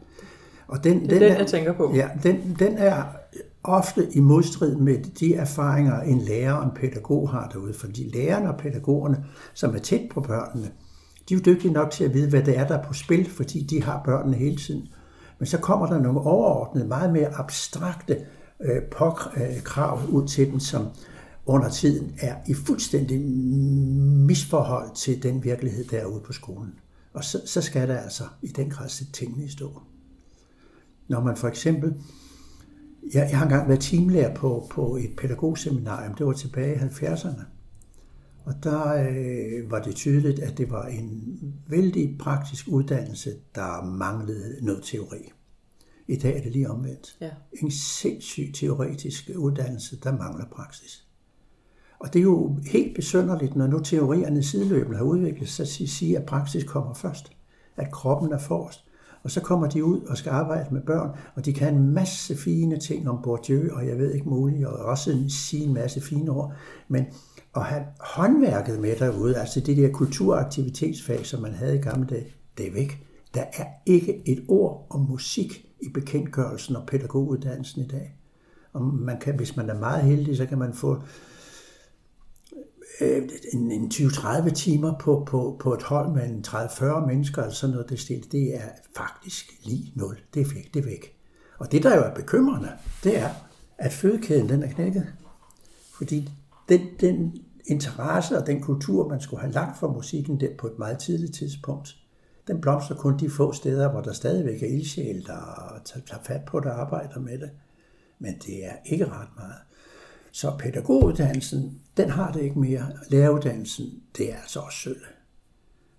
Og 0.68 0.84
den, 0.84 1.01
det 1.01 1.12
er 1.12 1.20
den, 1.20 1.32
den, 1.32 1.38
jeg 1.38 1.48
tænker 1.48 1.74
på. 1.74 1.91
Ja, 1.96 2.10
den, 2.24 2.56
den 2.60 2.77
er 2.77 3.03
ofte 3.63 4.08
i 4.13 4.20
modstrid 4.20 4.75
med 4.75 4.98
de 5.20 5.36
erfaringer, 5.36 6.01
en 6.01 6.22
lærer 6.22 6.53
og 6.53 6.65
en 6.65 6.72
pædagog 6.75 7.29
har 7.29 7.50
derude. 7.53 7.74
Fordi 7.74 8.12
lærerne 8.13 8.53
og 8.53 8.60
pædagogerne, 8.60 9.25
som 9.53 9.75
er 9.75 9.79
tæt 9.79 10.01
på 10.12 10.22
børnene, 10.22 10.72
de 11.29 11.34
er 11.34 11.38
jo 11.38 11.44
dygtige 11.46 11.74
nok 11.74 11.91
til 11.91 12.03
at 12.03 12.13
vide, 12.13 12.29
hvad 12.29 12.44
det 12.44 12.58
er, 12.58 12.68
der 12.68 12.77
er 12.77 12.84
på 12.84 12.94
spil, 12.94 13.29
fordi 13.29 13.63
de 13.63 13.83
har 13.83 14.01
børnene 14.05 14.38
hele 14.38 14.55
tiden. 14.55 14.88
Men 15.39 15.45
så 15.45 15.57
kommer 15.57 15.85
der 15.85 15.99
nogle 15.99 16.19
overordnede, 16.19 16.87
meget 16.87 17.13
mere 17.13 17.33
abstrakte 17.33 18.25
øh, 18.59 18.75
øh 19.37 19.63
krav 19.63 19.99
ud 20.09 20.27
til 20.27 20.51
dem, 20.51 20.59
som 20.59 20.87
under 21.45 21.69
tiden 21.69 22.15
er 22.19 22.35
i 22.47 22.53
fuldstændig 22.53 23.21
misforhold 24.27 24.95
til 24.95 25.23
den 25.23 25.43
virkelighed, 25.43 25.85
der 25.85 25.97
er 25.97 26.05
ude 26.05 26.21
på 26.21 26.33
skolen. 26.33 26.73
Og 27.13 27.23
så, 27.23 27.41
så 27.45 27.61
skal 27.61 27.87
der 27.87 27.97
altså 27.97 28.23
i 28.41 28.47
den 28.47 28.69
grad 28.69 28.89
sætte 28.89 29.13
tingene 29.13 29.43
i 29.43 29.47
stå. 29.47 29.81
Når 31.07 31.21
man 31.21 31.37
for 31.37 31.47
eksempel, 31.47 31.93
jeg, 33.13 33.27
jeg 33.29 33.37
har 33.37 33.45
engang 33.45 33.67
været 33.67 33.81
teamlærer 33.81 34.35
på, 34.35 34.67
på 34.71 34.95
et 34.95 35.15
pædagogseminarium, 35.17 36.15
det 36.15 36.25
var 36.25 36.33
tilbage 36.33 36.75
i 36.75 36.79
70'erne. 36.79 37.41
Og 38.43 38.53
der 38.63 39.09
øh, 39.09 39.71
var 39.71 39.81
det 39.81 39.95
tydeligt, 39.95 40.39
at 40.39 40.57
det 40.57 40.71
var 40.71 40.85
en 40.85 41.37
vældig 41.67 42.17
praktisk 42.19 42.67
uddannelse, 42.67 43.33
der 43.55 43.85
manglede 43.85 44.65
noget 44.65 44.83
teori. 44.83 45.31
I 46.07 46.15
dag 46.15 46.37
er 46.37 46.41
det 46.41 46.51
lige 46.51 46.69
omvendt. 46.69 47.17
Ja. 47.21 47.29
En 47.61 47.71
sindssyg 47.71 48.51
teoretisk 48.53 49.29
uddannelse, 49.37 49.99
der 50.03 50.17
mangler 50.17 50.45
praksis. 50.51 51.05
Og 51.99 52.13
det 52.13 52.19
er 52.19 52.23
jo 52.23 52.57
helt 52.71 52.95
besynderligt, 52.95 53.55
når 53.55 53.67
nu 53.67 53.79
teorierne 53.79 54.43
sideløbende 54.43 54.97
har 54.97 55.05
udviklet 55.05 55.49
sig, 55.49 55.63
at 55.63 55.89
sige, 55.89 56.17
at 56.17 56.25
praksis 56.25 56.63
kommer 56.63 56.93
først. 56.93 57.31
At 57.77 57.91
kroppen 57.91 58.31
er 58.31 58.39
forrest. 58.39 58.85
Og 59.23 59.31
så 59.31 59.41
kommer 59.41 59.69
de 59.69 59.83
ud 59.83 60.01
og 60.01 60.17
skal 60.17 60.29
arbejde 60.29 60.73
med 60.73 60.81
børn, 60.81 61.09
og 61.35 61.45
de 61.45 61.53
kan 61.53 61.75
en 61.75 61.93
masse 61.93 62.35
fine 62.35 62.79
ting 62.79 63.09
om 63.09 63.21
Bourdieu, 63.23 63.75
og 63.75 63.87
jeg 63.87 63.97
ved 63.97 64.13
ikke 64.13 64.29
muligt, 64.29 64.65
og 64.65 64.85
også 64.85 65.25
sige 65.29 65.63
en 65.63 65.73
masse 65.73 66.01
fine 66.01 66.31
ord. 66.31 66.53
Men 66.87 67.05
at 67.55 67.64
have 67.64 67.83
håndværket 68.00 68.79
med 68.79 68.96
derude, 68.96 69.38
altså 69.38 69.59
det 69.59 69.77
der 69.77 69.92
kulturaktivitetsfag, 69.92 71.25
som 71.25 71.42
man 71.42 71.53
havde 71.53 71.75
i 71.75 71.81
gamle 71.81 72.07
dage, 72.07 72.27
det 72.57 72.68
er 72.68 72.72
væk. 72.72 73.05
Der 73.33 73.44
er 73.53 73.66
ikke 73.85 74.22
et 74.25 74.44
ord 74.48 74.88
om 74.90 75.01
musik 75.01 75.66
i 75.79 75.90
bekendtgørelsen 75.90 76.75
og 76.75 76.88
pædagoguddannelsen 76.88 77.81
i 77.81 77.88
dag. 77.88 78.16
Og 78.74 78.83
man 78.83 79.20
kan, 79.20 79.35
hvis 79.35 79.55
man 79.55 79.70
er 79.70 79.79
meget 79.79 80.03
heldig, 80.03 80.38
så 80.38 80.46
kan 80.46 80.57
man 80.57 80.74
få 80.74 81.03
øh, 83.01 83.29
en, 83.53 83.72
en 83.72 83.92
20-30 83.94 84.50
timer 84.50 84.94
på, 85.00 85.24
på, 85.27 85.57
på 85.59 85.74
et 85.74 85.83
hold 85.83 86.14
med 86.14 86.29
en 86.29 86.46
30-40 86.48 87.07
mennesker, 87.07 87.42
eller 87.42 87.53
sådan 87.53 87.74
noget, 87.74 87.90
det, 87.90 88.00
stil, 88.00 88.31
det 88.31 88.55
er 88.55 88.70
faktisk 88.98 89.59
lige 89.64 89.92
nul. 89.96 90.18
Det 90.33 90.42
er 90.42 90.53
væk, 90.53 90.74
det 90.74 90.79
er 90.79 90.85
væk. 90.85 91.14
Og 91.57 91.72
det, 91.72 91.83
der 91.83 91.96
jo 91.96 92.01
er 92.01 92.14
bekymrende, 92.14 92.70
det 93.03 93.18
er, 93.18 93.29
at 93.77 93.94
fødekæden 93.94 94.50
den 94.50 94.64
er 94.64 94.68
knækket. 94.68 95.07
Fordi 95.94 96.29
den, 96.70 96.82
den 97.00 97.38
interesse 97.66 98.38
og 98.38 98.48
den 98.48 98.62
kultur, 98.62 99.08
man 99.08 99.22
skulle 99.22 99.42
have 99.42 99.53
lagt 99.53 99.79
for 99.79 99.94
musikken 99.94 100.40
der 100.40 100.50
på 100.58 100.68
et 100.68 100.79
meget 100.79 101.00
tidligt 101.00 101.36
tidspunkt, 101.36 101.96
den 102.48 102.62
blomster 102.62 102.96
kun 102.96 103.20
de 103.20 103.29
få 103.29 103.53
steder, 103.53 103.92
hvor 103.92 104.01
der 104.01 104.14
stadigvæk 104.14 104.64
er 104.64 104.68
ildsjæl, 104.68 105.25
der 105.25 105.82
tager 105.86 106.24
fat 106.24 106.42
på 106.48 106.60
det 106.60 106.72
og 106.72 106.82
arbejder 106.82 107.20
med 107.20 107.40
det. 107.40 107.50
Men 108.20 108.34
det 108.46 108.66
er 108.66 108.74
ikke 108.86 109.05
ret 109.05 109.29
meget. 109.38 109.55
Så 110.32 110.55
pædagoguddannelsen, 110.60 111.82
den 111.98 112.10
har 112.10 112.32
det 112.32 112.42
ikke 112.42 112.60
mere. 112.60 112.92
Læreruddannelsen, 113.10 114.03
det 114.18 114.32
er 114.34 114.38
altså 114.38 114.60
også 114.60 114.77
sølv. 114.77 115.01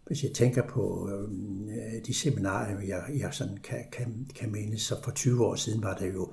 Hvis 0.07 0.25
jeg 0.25 0.33
tænker 0.33 0.63
på 0.69 1.11
øh, 1.13 2.07
de 2.07 2.15
seminarier, 2.15 2.81
jeg, 2.81 3.03
jeg 3.21 3.35
sådan 3.35 3.57
kan, 3.57 3.85
kan, 3.93 4.31
kan 4.35 4.53
mene, 4.53 4.79
så 4.79 4.95
for 5.05 5.11
20 5.11 5.47
år 5.47 5.55
siden 5.55 5.83
var 5.83 5.95
det 5.95 6.15
jo 6.15 6.33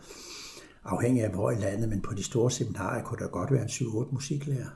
afhængig 0.87 1.23
af 1.23 1.29
hvor 1.29 1.51
i 1.51 1.55
landet, 1.55 1.89
men 1.89 2.01
på 2.01 2.13
de 2.13 2.23
store 2.23 2.51
seminarier 2.51 3.03
kunne 3.03 3.19
der 3.19 3.27
godt 3.27 3.51
være 3.51 3.61
en 3.61 3.69
7-8 3.69 4.13
musiklærer. 4.13 4.69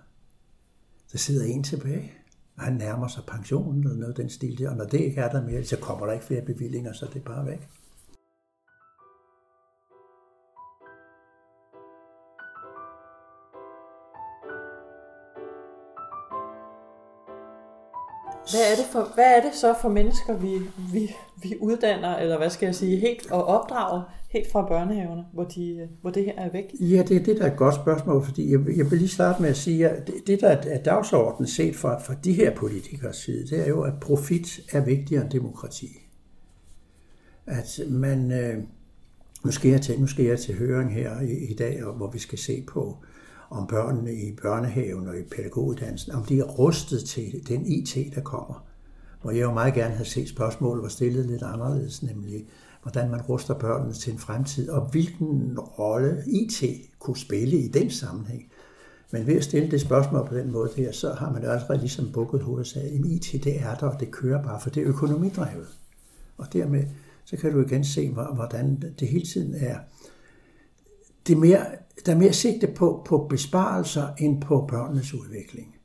Der 1.12 1.18
sidder 1.18 1.46
en 1.46 1.64
tilbage, 1.64 2.12
og 2.58 2.64
han 2.64 2.74
nærmer 2.74 3.08
sig 3.08 3.24
pensionen 3.28 3.84
eller 3.84 3.98
noget 3.98 4.18
den 4.18 4.30
stil 4.30 4.58
der, 4.58 4.70
og 4.70 4.78
når 4.78 4.86
det 4.86 5.00
ikke 5.00 5.22
er 5.22 5.30
der 5.30 5.46
mere, 5.46 5.64
så 5.64 5.78
kommer 5.78 6.06
der 6.06 6.14
ikke 6.14 6.26
flere 6.26 6.42
bevillinger, 6.42 6.94
så 6.94 7.06
det 7.06 7.16
er 7.16 7.26
bare 7.26 7.46
væk. 7.46 7.68
Hvad 18.52 18.72
er 18.72 18.76
det, 18.76 18.86
for, 18.92 19.12
hvad 19.16 19.26
er 19.38 19.42
det 19.42 19.56
så 19.56 19.76
for 19.82 19.90
mennesker, 19.90 20.38
vi, 20.38 20.60
vi, 20.94 21.16
vi 21.44 21.56
uddanner, 21.60 22.18
eller 22.18 22.38
hvad 22.38 22.50
skal 22.50 22.66
jeg 22.66 22.76
sige, 22.76 22.98
helt 22.98 23.32
og 23.32 23.46
opdrager 23.46 24.02
helt 24.30 24.52
fra 24.52 24.68
børnehaverne, 24.68 25.26
hvor, 25.34 25.44
de, 25.44 25.88
hvor 26.02 26.10
det 26.10 26.26
her 26.26 26.34
er 26.38 26.52
væk? 26.52 26.66
Ja, 26.80 27.04
det 27.08 27.18
er 27.18 27.24
det, 27.24 27.38
der 27.38 27.44
er 27.44 27.52
et 27.52 27.58
godt 27.58 27.76
spørgsmål, 27.76 28.26
fordi 28.26 28.52
jeg, 28.52 28.60
jeg 28.78 28.92
vil 28.92 29.00
lige 29.00 29.10
starte 29.10 29.42
med 29.42 29.50
at 29.50 29.58
sige, 29.58 29.90
at 29.90 30.08
det, 30.08 30.14
det 30.28 30.42
der 30.42 30.48
er 30.48 30.84
dagsordenen 30.84 31.48
set 31.48 31.76
fra, 31.76 32.00
fra 32.00 32.14
de 32.24 32.34
her 32.34 32.56
politikers 32.56 33.18
side, 33.18 33.48
det 33.48 33.60
er 33.60 33.68
jo, 33.68 33.82
at 33.82 33.94
profit 34.02 34.60
er 34.72 34.82
vigtigere 34.82 35.24
end 35.24 35.32
demokrati. 35.32 35.88
At 37.48 37.80
man, 37.90 38.32
øh, 38.32 38.64
nu, 39.46 39.52
skal 39.52 39.72
jeg 39.72 39.82
til, 39.82 40.00
nu 40.00 40.08
skal 40.08 40.26
jeg 40.26 40.40
til 40.40 40.56
høring 40.56 40.94
her 40.94 41.22
i, 41.22 41.52
i 41.52 41.54
dag, 41.54 41.84
hvor 41.96 42.12
vi 42.12 42.20
skal 42.20 42.38
se 42.38 42.64
på, 42.68 42.98
om 43.52 43.68
børnene 43.68 44.14
i 44.14 44.36
børnehaven 44.42 45.08
og 45.08 45.18
i 45.20 45.24
pædagoguddannelsen, 45.24 46.12
om 46.12 46.26
de 46.26 46.40
er 46.40 46.44
rustet 46.44 47.04
til 47.04 47.48
den 47.48 47.66
IT, 47.66 47.98
der 48.16 48.22
kommer. 48.22 48.66
Hvor 49.22 49.32
jeg 49.32 49.42
jo 49.42 49.54
meget 49.54 49.74
gerne 49.74 49.94
havde 49.94 50.10
set 50.10 50.30
spørgsmålet 50.30 50.84
var 50.84 50.90
stillet 50.90 51.26
lidt 51.26 51.44
anderledes, 51.44 52.04
nemlig 52.04 52.48
hvordan 52.82 53.12
man 53.12 53.22
ruster 53.22 53.54
børnene 53.54 53.94
til 53.94 54.14
en 54.14 54.20
fremtid, 54.20 54.70
og 54.70 54.82
hvilken 54.82 55.60
rolle 55.60 56.24
IT 56.28 56.64
kunne 57.00 57.18
spille 57.18 57.58
i 57.58 57.68
den 57.68 57.90
sammenhæng. 57.90 58.44
Men 59.12 59.28
ved 59.28 59.36
at 59.36 59.44
stille 59.44 59.72
det 59.72 59.82
spørgsmål 59.82 60.28
på 60.28 60.36
den 60.36 60.52
måde 60.52 60.72
der, 60.78 60.92
så 60.92 61.14
har 61.14 61.32
man 61.32 61.46
også 61.46 61.78
ligesom 61.80 62.12
bukket 62.12 62.42
hovedet 62.42 62.60
og 62.60 62.68
sagt, 62.68 62.86
at 62.86 63.06
IT 63.06 63.44
det 63.44 63.62
er 63.62 63.76
der, 63.76 63.88
og 63.88 64.00
det 64.00 64.12
kører 64.12 64.44
bare, 64.44 64.62
for 64.62 64.70
det 64.70 64.84
er 64.84 64.88
økonomidrevet. 64.88 65.68
Og 66.38 66.54
dermed 66.54 66.84
så 67.26 67.38
kan 67.38 67.52
du 67.52 67.62
igen 67.62 67.84
se, 67.84 68.10
hvordan 68.10 68.84
det 69.00 69.08
hele 69.08 69.26
tiden 69.26 69.56
er 69.56 69.78
det 71.28 71.34
er 71.34 71.40
mere, 71.40 71.66
der 72.06 72.12
er 72.12 72.18
mere 72.18 72.34
sigte 72.34 72.68
på, 72.68 73.02
på 73.06 73.28
besparelser 73.30 74.08
end 74.18 74.42
på 74.42 74.66
børnenes 74.70 75.14
udvikling. 75.14 75.76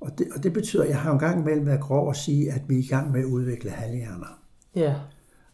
Og 0.00 0.18
det, 0.18 0.28
og 0.36 0.42
det 0.42 0.52
betyder, 0.52 0.82
at 0.82 0.88
jeg 0.88 0.98
har 0.98 1.12
en 1.12 1.18
gang 1.18 1.40
imellem 1.40 1.66
været 1.66 1.80
grov 1.80 2.10
at 2.10 2.16
sige, 2.16 2.52
at 2.52 2.62
vi 2.68 2.74
er 2.74 2.78
i 2.78 2.86
gang 2.86 3.10
med 3.10 3.20
at 3.20 3.26
udvikle 3.26 3.70
halvhjerner. 3.70 4.42
Ja. 4.74 4.94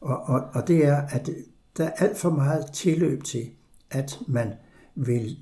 Og, 0.00 0.22
og, 0.22 0.42
og 0.52 0.68
det 0.68 0.86
er, 0.86 0.96
at 0.96 1.30
der 1.76 1.84
er 1.84 1.90
alt 1.90 2.16
for 2.16 2.30
meget 2.30 2.72
tilløb 2.72 3.24
til, 3.24 3.50
at 3.90 4.18
man 4.28 4.52
vil 4.94 5.38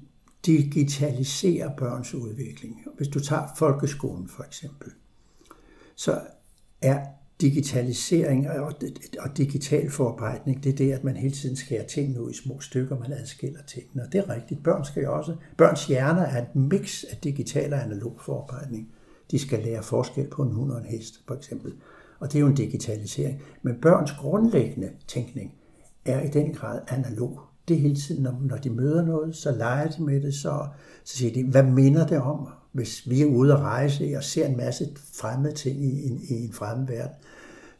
digitalisere 0.46 1.72
børns 1.78 2.14
udvikling. 2.14 2.86
Hvis 2.96 3.08
du 3.08 3.20
tager 3.20 3.42
folkeskolen 3.56 4.28
for 4.28 4.42
eksempel, 4.42 4.92
så 5.96 6.20
er 6.80 7.06
digitalisering 7.42 8.50
og, 8.50 8.74
og 9.18 9.36
digital 9.36 9.90
forarbejdning, 9.90 10.64
det 10.64 10.72
er 10.72 10.76
det, 10.76 10.92
at 10.92 11.04
man 11.04 11.16
hele 11.16 11.34
tiden 11.34 11.56
skærer 11.56 11.86
tingene 11.86 12.22
ud 12.22 12.30
i 12.30 12.36
små 12.36 12.60
stykker, 12.60 12.98
man 12.98 13.12
adskiller 13.12 13.60
tingene. 13.66 14.02
Og 14.02 14.12
det 14.12 14.18
er 14.18 14.34
rigtigt. 14.34 14.62
Børn 14.62 14.84
skal 14.84 15.02
jo 15.02 15.16
også, 15.16 15.36
børns 15.56 15.86
hjerner 15.86 16.22
er 16.22 16.42
et 16.42 16.56
mix 16.56 17.04
af 17.10 17.16
digital 17.16 17.72
og 17.72 17.82
analog 17.82 18.16
forarbejdning. 18.20 18.88
De 19.30 19.38
skal 19.38 19.62
lære 19.64 19.82
forskel 19.82 20.26
på 20.26 20.42
en 20.42 20.52
hund 20.52 20.70
og 20.70 20.78
en 20.78 20.84
hest, 20.84 21.22
for 21.26 21.34
eksempel. 21.34 21.72
Og 22.20 22.32
det 22.32 22.38
er 22.38 22.40
jo 22.40 22.46
en 22.46 22.54
digitalisering. 22.54 23.42
Men 23.62 23.74
børns 23.82 24.12
grundlæggende 24.12 24.90
tænkning 25.08 25.52
er 26.04 26.22
i 26.22 26.28
den 26.28 26.54
grad 26.54 26.80
analog. 26.88 27.40
Det 27.68 27.76
er 27.76 27.80
hele 27.80 27.96
tiden, 27.96 28.22
når, 28.22 28.40
når 28.40 28.56
de 28.56 28.70
møder 28.70 29.04
noget, 29.04 29.36
så 29.36 29.52
leger 29.52 29.88
de 29.88 30.02
med 30.02 30.20
det, 30.20 30.34
så, 30.34 30.66
så 31.04 31.16
siger 31.16 31.32
de, 31.32 31.44
hvad 31.44 31.62
minder 31.62 32.06
det 32.06 32.18
om? 32.18 32.48
Hvis 32.72 33.10
vi 33.10 33.22
er 33.22 33.26
ude 33.26 33.52
at 33.52 33.58
rejse 33.58 34.14
og 34.16 34.24
ser 34.24 34.46
en 34.46 34.56
masse 34.56 34.88
fremmede 35.14 35.54
ting 35.54 35.84
i, 35.84 36.08
en, 36.08 36.20
i 36.28 36.44
en 36.44 36.52
fremmed 36.52 36.86
verden, 36.86 37.16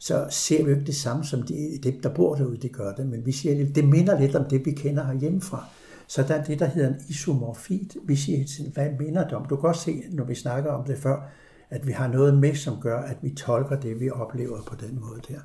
så 0.03 0.27
ser 0.29 0.63
vi 0.63 0.69
jo 0.69 0.75
ikke 0.75 0.85
det 0.85 0.95
samme 0.95 1.23
som 1.23 1.41
de, 1.41 1.79
dem, 1.83 2.01
der 2.01 2.09
bor 2.09 2.35
derude, 2.35 2.57
de 2.57 2.69
gør 2.69 2.93
det. 2.93 3.07
Men 3.07 3.25
vi 3.25 3.31
siger, 3.31 3.73
det 3.73 3.87
minder 3.87 4.19
lidt 4.19 4.35
om 4.35 4.45
det, 4.45 4.65
vi 4.65 4.71
kender 4.71 5.05
herhjemmefra. 5.05 5.65
Så 6.07 6.23
der 6.23 6.35
er 6.35 6.43
det, 6.43 6.59
der 6.59 6.65
hedder 6.65 6.89
en 6.89 6.95
isomorfit. 7.09 7.97
Vi 8.03 8.15
siger 8.15 8.37
hele 8.37 8.49
tiden, 8.49 8.71
hvad 8.73 8.89
minder 8.99 9.23
det 9.23 9.33
om? 9.33 9.45
Du 9.45 9.55
kan 9.55 9.61
godt 9.61 9.77
se, 9.77 10.03
når 10.11 10.23
vi 10.23 10.35
snakker 10.35 10.71
om 10.71 10.85
det 10.85 10.97
før, 10.97 11.29
at 11.69 11.87
vi 11.87 11.91
har 11.91 12.07
noget 12.07 12.37
med, 12.37 12.55
som 12.55 12.81
gør, 12.81 12.99
at 12.99 13.17
vi 13.21 13.29
tolker 13.29 13.79
det, 13.79 13.99
vi 13.99 14.09
oplever 14.09 14.61
på 14.67 14.75
den 14.75 14.99
måde 15.01 15.21
der. 15.27 15.39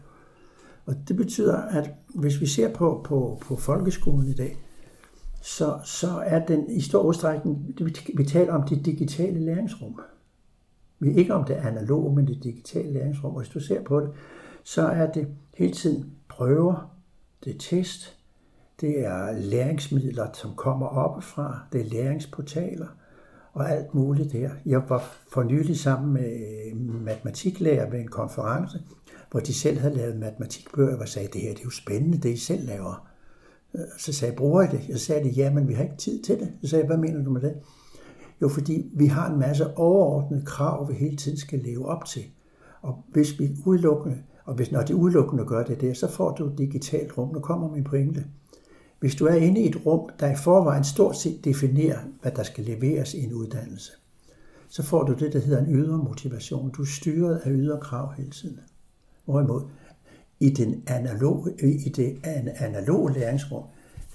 Og 0.87 0.95
det 1.09 1.17
betyder, 1.17 1.57
at 1.57 1.91
hvis 2.15 2.41
vi 2.41 2.47
ser 2.47 2.75
på, 2.75 3.01
på, 3.05 3.43
på 3.43 3.57
folkeskolen 3.57 4.29
i 4.29 4.35
dag, 4.35 4.57
så, 5.43 5.79
så 5.85 6.23
er 6.27 6.47
den 6.47 6.71
i 6.71 6.81
stor 6.81 7.03
udstrækning, 7.03 7.75
vi 8.17 8.25
taler 8.25 8.53
om 8.53 8.69
det 8.69 8.85
digitale 8.85 9.41
læringsrum. 9.41 10.01
Vi 10.99 11.11
er 11.11 11.15
ikke 11.15 11.35
om 11.35 11.45
det 11.45 11.55
analoge, 11.55 12.15
men 12.15 12.27
det 12.27 12.45
digitale 12.45 12.93
læringsrum. 12.93 13.35
Og 13.35 13.41
hvis 13.41 13.51
du 13.51 13.61
ser 13.61 13.83
på 13.83 14.01
det, 14.01 14.11
så 14.69 14.83
er 14.83 15.13
det 15.13 15.29
hele 15.55 15.73
tiden 15.73 16.13
prøver, 16.29 16.97
det 17.45 17.55
er 17.55 17.59
test, 17.59 18.17
det 18.81 19.07
er 19.07 19.33
læringsmidler, 19.33 20.27
som 20.35 20.55
kommer 20.57 20.87
oppefra, 20.87 21.61
det 21.73 21.81
er 21.81 21.85
læringsportaler 21.85 22.87
og 23.53 23.71
alt 23.71 23.95
muligt 23.95 24.33
der. 24.33 24.51
Jeg 24.67 24.83
var 24.89 25.13
for 25.33 25.43
nylig 25.43 25.79
sammen 25.79 26.13
med 26.13 26.75
matematiklærer 27.05 27.91
ved 27.91 27.99
en 27.99 28.09
konference, 28.09 28.83
hvor 29.31 29.41
de 29.41 29.55
selv 29.55 29.79
havde 29.79 29.95
lavet 29.95 30.19
matematikbøger, 30.19 31.01
og 31.01 31.09
sagde, 31.09 31.29
det 31.33 31.41
her 31.41 31.51
det 31.51 31.61
er 31.61 31.65
jo 31.65 31.71
spændende, 31.71 32.19
det 32.19 32.31
I 32.31 32.37
selv 32.37 32.67
laver. 32.67 33.09
Så 33.99 34.13
sagde 34.13 34.33
jeg, 34.33 34.39
bruger 34.39 34.63
I 34.63 34.67
det? 34.67 34.89
Jeg 34.89 34.99
sagde 34.99 35.25
det, 35.25 35.37
ja, 35.37 35.53
men 35.53 35.69
vi 35.69 35.75
har 35.75 35.83
ikke 35.83 35.97
tid 35.97 36.23
til 36.23 36.39
det. 36.39 36.53
Så 36.63 36.69
sagde 36.69 36.83
jeg, 36.83 36.87
hvad 36.87 36.99
mener 36.99 37.25
du 37.25 37.31
med 37.31 37.41
det? 37.41 37.55
Jo, 38.43 38.49
fordi 38.49 38.91
vi 38.95 39.07
har 39.07 39.31
en 39.31 39.39
masse 39.39 39.77
overordnede 39.77 40.47
krav, 40.47 40.89
vi 40.89 40.95
hele 40.95 41.17
tiden 41.17 41.39
skal 41.39 41.59
leve 41.59 41.89
op 41.89 42.05
til. 42.05 42.23
Og 42.83 43.05
hvis 43.13 43.41
vi 43.41 43.57
udelukkende, 43.67 44.19
og 44.49 44.55
hvis 44.55 44.73
når 44.73 44.83
de 44.83 44.97
udelukkende 44.97 45.45
gør 45.45 45.65
det 45.65 45.81
der, 45.81 45.95
så 45.95 46.11
får 46.11 46.35
du 46.35 46.47
et 46.47 46.59
digitalt 46.59 47.19
rum. 47.19 47.35
Nu 47.35 47.41
kommer 47.41 47.71
min 47.71 47.85
pointe. 47.85 48.25
Hvis 49.01 49.15
du 49.15 49.27
er 49.27 49.35
inde 49.35 49.61
i 49.61 49.69
et 49.69 49.87
rum, 49.87 50.11
der 50.21 50.33
i 50.33 50.37
forvejen 50.37 50.85
stort 50.85 51.17
set 51.17 51.45
definerer, 51.45 51.99
hvad 52.23 52.33
der 52.33 52.43
skal 52.43 52.65
leveres 52.65 53.15
i 53.15 53.25
en 53.25 53.33
uddannelse, 53.33 53.93
så 54.69 54.83
får 54.83 55.05
du 55.05 55.13
det, 55.13 55.33
der 55.33 55.39
hedder 55.39 55.65
en 55.65 55.75
ydre 55.75 55.99
motivation. 55.99 56.71
Du 56.71 56.83
er 56.83 56.87
styret 56.87 57.37
af 57.37 57.51
ydre 57.51 57.81
krav 57.81 58.13
hele 58.13 58.31
tiden. 58.31 58.61
Hvorimod, 59.25 59.63
i, 60.41 60.51
den 60.51 60.83
analog, 60.87 61.49
i 61.63 61.93
det 61.97 62.21
analoge 62.59 63.13
læringsrum, 63.13 63.65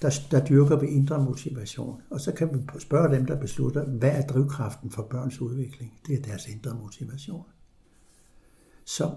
der, 0.02 0.20
der 0.30 0.44
dyrker 0.44 0.76
vi 0.76 0.86
indre 0.86 1.24
motivation. 1.24 2.02
Og 2.10 2.20
så 2.20 2.32
kan 2.32 2.48
vi 2.54 2.80
spørge 2.80 3.16
dem, 3.16 3.26
der 3.26 3.40
beslutter, 3.40 3.84
hvad 3.84 4.10
er 4.10 4.26
drivkraften 4.26 4.90
for 4.90 5.02
børns 5.02 5.40
udvikling? 5.40 5.92
Det 6.06 6.18
er 6.18 6.22
deres 6.22 6.48
indre 6.48 6.74
motivation. 6.82 7.44
Så 8.84 9.10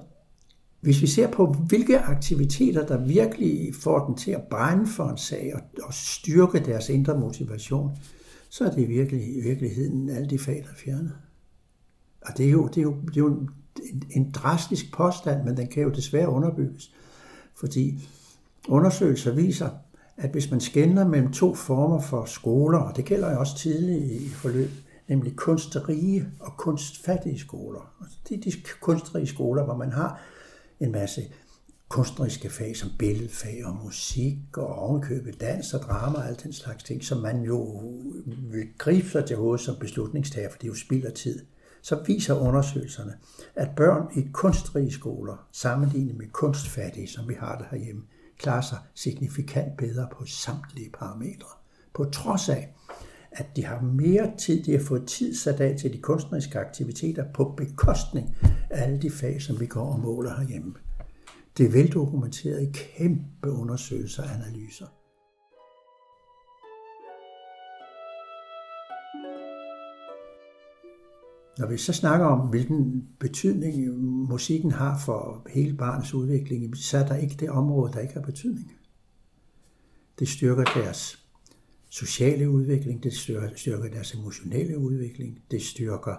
hvis 0.81 1.01
vi 1.01 1.07
ser 1.07 1.31
på, 1.31 1.45
hvilke 1.45 1.99
aktiviteter, 1.99 2.85
der 2.85 3.05
virkelig 3.05 3.75
får 3.75 4.05
dem 4.05 4.15
til 4.15 4.31
at 4.31 4.43
brænde 4.49 4.87
for 4.87 5.09
en 5.09 5.17
sag 5.17 5.51
og, 5.55 5.61
og 5.83 5.93
styrke 5.93 6.59
deres 6.59 6.89
indre 6.89 7.19
motivation, 7.19 7.97
så 8.49 8.65
er 8.65 8.71
det 8.71 8.89
virkelig, 8.89 9.37
i 9.37 9.41
virkeligheden 9.41 10.09
alle 10.09 10.29
de 10.29 10.39
fag, 10.39 10.55
der 10.55 10.71
er 10.71 10.75
fjernet. 10.85 11.13
Og 12.21 12.37
det 12.37 12.45
er 12.45 12.51
jo, 12.51 12.67
det 12.67 12.77
er 12.77 12.81
jo, 12.81 12.95
det 13.05 13.17
er 13.17 13.21
jo 13.21 13.27
en, 13.27 13.49
en 14.11 14.31
drastisk 14.31 14.93
påstand, 14.93 15.43
men 15.43 15.57
den 15.57 15.67
kan 15.67 15.83
jo 15.83 15.89
desværre 15.89 16.29
underbygges. 16.29 16.91
Fordi 17.55 18.09
undersøgelser 18.67 19.31
viser, 19.31 19.69
at 20.17 20.31
hvis 20.31 20.51
man 20.51 20.59
skænder 20.59 21.07
mellem 21.07 21.31
to 21.31 21.55
former 21.55 22.01
for 22.01 22.25
skoler, 22.25 22.79
og 22.79 22.95
det 22.95 23.05
gælder 23.05 23.31
jo 23.31 23.39
også 23.39 23.57
tidligt 23.57 24.21
i 24.21 24.29
forløb, 24.29 24.69
nemlig 25.07 25.35
kunstrige 25.35 26.27
og 26.39 26.57
kunstfattige 26.57 27.39
skoler. 27.39 27.93
Altså, 28.01 28.17
det 28.29 28.37
er 28.37 28.41
de 28.41 28.57
kunstrige 28.81 29.27
skoler, 29.27 29.63
hvor 29.63 29.77
man 29.77 29.91
har 29.91 30.21
en 30.79 30.91
masse 30.91 31.21
kunstneriske 31.89 32.49
fag 32.49 32.77
som 32.77 32.89
billedfag 32.99 33.65
og 33.65 33.75
musik 33.83 34.57
og 34.57 34.75
ovenkøbet 34.75 35.41
dans 35.41 35.73
og 35.73 35.79
drama 35.79 36.17
og 36.17 36.27
alt 36.27 36.43
den 36.43 36.53
slags 36.53 36.83
ting, 36.83 37.03
som 37.03 37.17
man 37.17 37.41
jo 37.41 37.83
øh, 38.27 38.53
vil 38.53 38.67
gribe 38.77 39.09
sig 39.09 39.25
til 39.25 39.37
hovedet 39.37 39.65
som 39.65 39.75
beslutningstager, 39.79 40.49
for 40.49 40.57
det 40.57 40.63
er 40.63 40.71
jo 40.71 40.75
spild 40.75 41.05
af 41.05 41.13
tid. 41.13 41.45
Så 41.81 42.03
viser 42.05 42.39
undersøgelserne, 42.39 43.13
at 43.55 43.69
børn 43.75 44.07
i 44.15 44.27
kunstrige 44.33 44.91
skoler, 44.91 45.47
sammenlignet 45.51 46.17
med 46.17 46.27
kunstfattige, 46.31 47.07
som 47.07 47.29
vi 47.29 47.33
har 47.33 47.57
det 47.57 47.67
herhjemme, 47.71 48.03
klarer 48.37 48.61
sig 48.61 48.77
signifikant 48.95 49.77
bedre 49.77 50.07
på 50.11 50.25
samtlige 50.25 50.89
parametre. 50.99 51.47
På 51.93 52.05
trods 52.05 52.49
af, 52.49 52.73
at 53.37 53.55
de 53.55 53.65
har 53.65 53.81
mere 53.81 54.31
tid, 54.37 54.63
de 54.63 54.71
har 54.71 54.83
fået 54.83 55.07
tid 55.07 55.35
sat 55.35 55.59
af 55.59 55.77
til 55.77 55.93
de 55.93 55.97
kunstneriske 55.97 56.59
aktiviteter 56.59 57.25
på 57.33 57.53
bekostning 57.57 58.37
af 58.69 58.83
alle 58.83 59.01
de 59.01 59.09
fag, 59.09 59.41
som 59.41 59.59
vi 59.59 59.65
går 59.65 59.93
og 59.93 59.99
måler 59.99 60.35
herhjemme. 60.39 60.73
Det 61.57 61.65
er 61.65 61.71
veldokumenteret 61.71 62.61
i 62.61 62.71
kæmpe 62.73 63.49
undersøgelser 63.51 64.23
og 64.23 64.29
analyser. 64.29 64.85
Når 71.59 71.67
vi 71.67 71.77
så 71.77 71.93
snakker 71.93 72.25
om, 72.25 72.49
hvilken 72.49 73.07
betydning 73.19 73.99
musikken 74.29 74.71
har 74.71 75.01
for 75.05 75.47
hele 75.49 75.77
barnets 75.77 76.13
udvikling, 76.13 76.77
så 76.77 76.97
er 76.97 77.07
der 77.07 77.15
ikke 77.15 77.35
det 77.39 77.49
område, 77.49 77.93
der 77.93 77.99
ikke 77.99 78.13
har 78.13 78.21
betydning. 78.21 78.71
Det 80.19 80.27
styrker 80.27 80.63
deres 80.63 81.26
sociale 81.89 82.49
udvikling, 82.49 83.03
det 83.03 83.13
styrker, 83.13 83.89
deres 83.93 84.13
emotionelle 84.13 84.77
udvikling, 84.77 85.39
det 85.51 85.61
styrker 85.61 86.15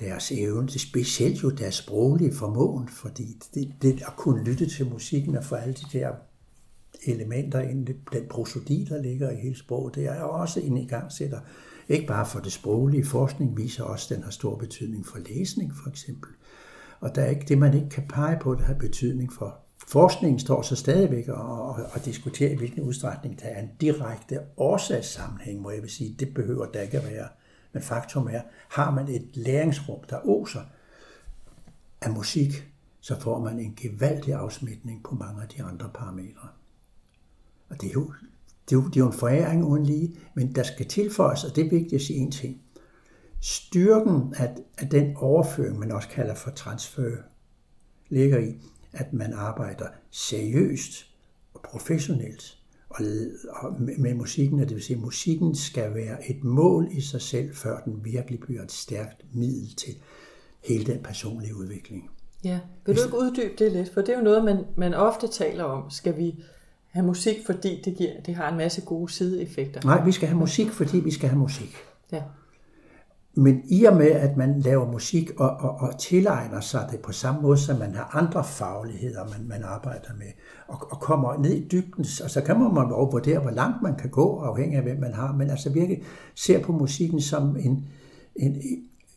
deres 0.00 0.32
evne, 0.32 0.66
det 0.66 0.80
specielt 0.80 1.42
jo 1.42 1.50
deres 1.50 1.74
sproglige 1.74 2.34
formåen, 2.34 2.88
fordi 2.88 3.36
det, 3.54 3.74
det 3.82 4.02
at 4.06 4.16
kunne 4.16 4.44
lytte 4.44 4.66
til 4.66 4.86
musikken 4.86 5.36
og 5.36 5.44
få 5.44 5.54
alle 5.54 5.74
de 5.74 5.98
der 5.98 6.12
elementer 7.06 7.60
ind, 7.60 7.86
den 7.86 8.28
prosodi, 8.30 8.86
der 8.88 9.02
ligger 9.02 9.30
i 9.30 9.36
hele 9.36 9.58
sproget, 9.58 9.94
det 9.94 10.04
er 10.04 10.20
også 10.20 10.60
en 10.60 10.76
igangsætter 10.76 11.40
ikke 11.88 12.06
bare 12.06 12.26
for 12.26 12.40
det 12.40 12.52
sproglige. 12.52 13.04
Forskning 13.04 13.56
viser 13.56 13.84
også, 13.84 14.14
at 14.14 14.16
den 14.16 14.24
har 14.24 14.30
stor 14.30 14.56
betydning 14.56 15.06
for 15.06 15.18
læsning, 15.18 15.76
for 15.76 15.90
eksempel. 15.90 16.30
Og 17.00 17.14
der 17.14 17.22
er 17.22 17.30
ikke 17.30 17.44
det, 17.48 17.58
man 17.58 17.74
ikke 17.74 17.88
kan 17.88 18.08
pege 18.08 18.38
på, 18.40 18.54
der 18.54 18.62
har 18.62 18.74
betydning 18.74 19.32
for. 19.32 19.63
Forskningen 19.88 20.38
står 20.38 20.62
så 20.62 20.76
stadigvæk 20.76 21.28
og, 21.28 21.68
og, 21.68 21.86
og 21.92 22.04
diskuterer, 22.04 22.50
i 22.50 22.56
hvilken 22.56 22.82
udstrækning 22.82 23.40
der 23.40 23.46
er 23.46 23.62
en 23.62 23.70
direkte 23.80 24.40
årsagssammenhæng, 24.56 25.60
hvor 25.60 25.70
jeg 25.70 25.82
vil 25.82 25.90
sige, 25.90 26.16
det 26.18 26.34
behøver 26.34 26.66
der 26.66 26.80
ikke 26.80 26.98
at 26.98 27.10
være. 27.10 27.28
Men 27.72 27.82
faktum 27.82 28.26
er, 28.26 28.40
har 28.68 28.90
man 28.90 29.08
et 29.08 29.28
læringsrum, 29.34 29.98
der 30.10 30.28
oser 30.28 30.60
af 32.00 32.10
musik, 32.10 32.68
så 33.00 33.20
får 33.20 33.38
man 33.38 33.58
en 33.58 33.74
gevaldig 33.76 34.34
afsmitning 34.34 35.02
på 35.04 35.14
mange 35.14 35.42
af 35.42 35.48
de 35.48 35.62
andre 35.62 35.90
parametre. 35.94 36.48
Og 37.68 37.80
det 37.80 37.88
er 37.88 37.92
jo 37.92 38.12
det 38.70 38.76
er, 38.76 38.80
jo, 38.80 38.88
det 38.88 38.96
er 38.96 39.00
jo 39.00 39.06
en 39.06 39.12
foræring 39.12 39.64
uden 39.64 39.86
lige, 39.86 40.16
men 40.34 40.54
der 40.54 40.62
skal 40.62 40.86
tilføjes, 40.86 41.44
og 41.44 41.56
det 41.56 41.66
er 41.66 41.70
vigtigt 41.70 41.92
at 41.92 42.00
sige 42.00 42.18
en 42.18 42.30
ting. 42.30 42.60
Styrken 43.40 44.34
af, 44.36 44.54
af 44.78 44.88
den 44.88 45.16
overføring, 45.16 45.78
man 45.78 45.92
også 45.92 46.08
kalder 46.08 46.34
for 46.34 46.50
transfer, 46.50 47.16
ligger 48.08 48.38
i, 48.38 48.54
at 48.94 49.12
man 49.12 49.32
arbejder 49.32 49.86
seriøst 50.10 51.06
og 51.54 51.60
professionelt 51.70 52.58
og, 52.88 53.04
og 53.50 53.80
med, 53.80 53.96
med 53.98 54.14
musikken, 54.14 54.60
og 54.60 54.68
det 54.68 54.74
vil 54.74 54.84
sige, 54.84 54.96
at 54.96 55.02
musikken 55.02 55.54
skal 55.54 55.94
være 55.94 56.30
et 56.30 56.44
mål 56.44 56.88
i 56.90 57.00
sig 57.00 57.22
selv, 57.22 57.54
før 57.54 57.80
den 57.80 58.04
virkelig 58.04 58.40
bliver 58.40 58.62
et 58.62 58.72
stærkt 58.72 59.24
middel 59.32 59.74
til 59.76 59.94
hele 60.64 60.84
den 60.84 61.02
personlige 61.02 61.56
udvikling. 61.56 62.10
Ja, 62.44 62.60
vil 62.86 62.96
du 62.96 63.02
ikke 63.04 63.18
uddybe 63.18 63.54
det 63.58 63.72
lidt? 63.72 63.94
For 63.94 64.00
det 64.00 64.08
er 64.08 64.18
jo 64.18 64.24
noget, 64.24 64.44
man, 64.44 64.64
man 64.76 64.94
ofte 64.94 65.28
taler 65.28 65.64
om. 65.64 65.90
Skal 65.90 66.16
vi 66.16 66.44
have 66.90 67.06
musik, 67.06 67.36
fordi 67.46 67.82
det, 67.84 67.96
giver, 67.96 68.20
det 68.26 68.34
har 68.34 68.50
en 68.50 68.56
masse 68.56 68.80
gode 68.80 69.12
sideeffekter. 69.12 69.80
Nej, 69.84 70.04
vi 70.04 70.12
skal 70.12 70.28
have 70.28 70.38
musik, 70.38 70.70
fordi 70.70 71.00
vi 71.00 71.10
skal 71.10 71.28
have 71.28 71.38
musik. 71.38 71.76
Ja. 72.12 72.22
Men 73.36 73.62
i 73.68 73.84
og 73.84 73.96
med, 73.96 74.10
at 74.10 74.36
man 74.36 74.60
laver 74.60 74.92
musik 74.92 75.30
og, 75.36 75.50
og, 75.50 75.70
og 75.70 75.98
tilegner 75.98 76.60
sig 76.60 76.88
det 76.90 77.00
på 77.00 77.12
samme 77.12 77.42
måde, 77.42 77.58
som 77.58 77.78
man 77.78 77.94
har 77.94 78.10
andre 78.16 78.44
fagligheder, 78.44 79.24
man, 79.24 79.48
man 79.48 79.62
arbejder 79.62 80.08
med, 80.18 80.26
og, 80.68 80.86
og 80.90 81.00
kommer 81.00 81.36
ned 81.42 81.52
i 81.52 81.68
dybden, 81.68 82.04
og 82.24 82.30
så 82.30 82.42
kan 82.46 82.58
man 82.58 82.88
jo 82.88 83.04
vurdere, 83.04 83.38
hvor 83.38 83.50
langt 83.50 83.82
man 83.82 83.96
kan 83.96 84.10
gå, 84.10 84.38
afhængig 84.38 84.76
af, 84.76 84.82
hvem 84.82 85.00
man 85.00 85.14
har, 85.14 85.32
men 85.32 85.50
altså 85.50 85.70
virkelig 85.70 86.02
ser 86.34 86.62
på 86.62 86.72
musikken 86.72 87.20
som 87.20 87.56
en, 87.56 87.88
en, 88.36 88.62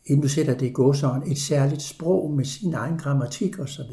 en 0.06 0.21
du 0.21 0.27
sætter 0.27 0.53
det 0.53 0.65
i 0.65 0.71
gåsøjne, 0.71 1.27
et 1.27 1.38
særligt 1.38 1.82
sprog 1.82 2.32
med 2.32 2.45
sin 2.45 2.73
egen 2.73 2.97
grammatik 2.97 3.60
osv., 3.60 3.91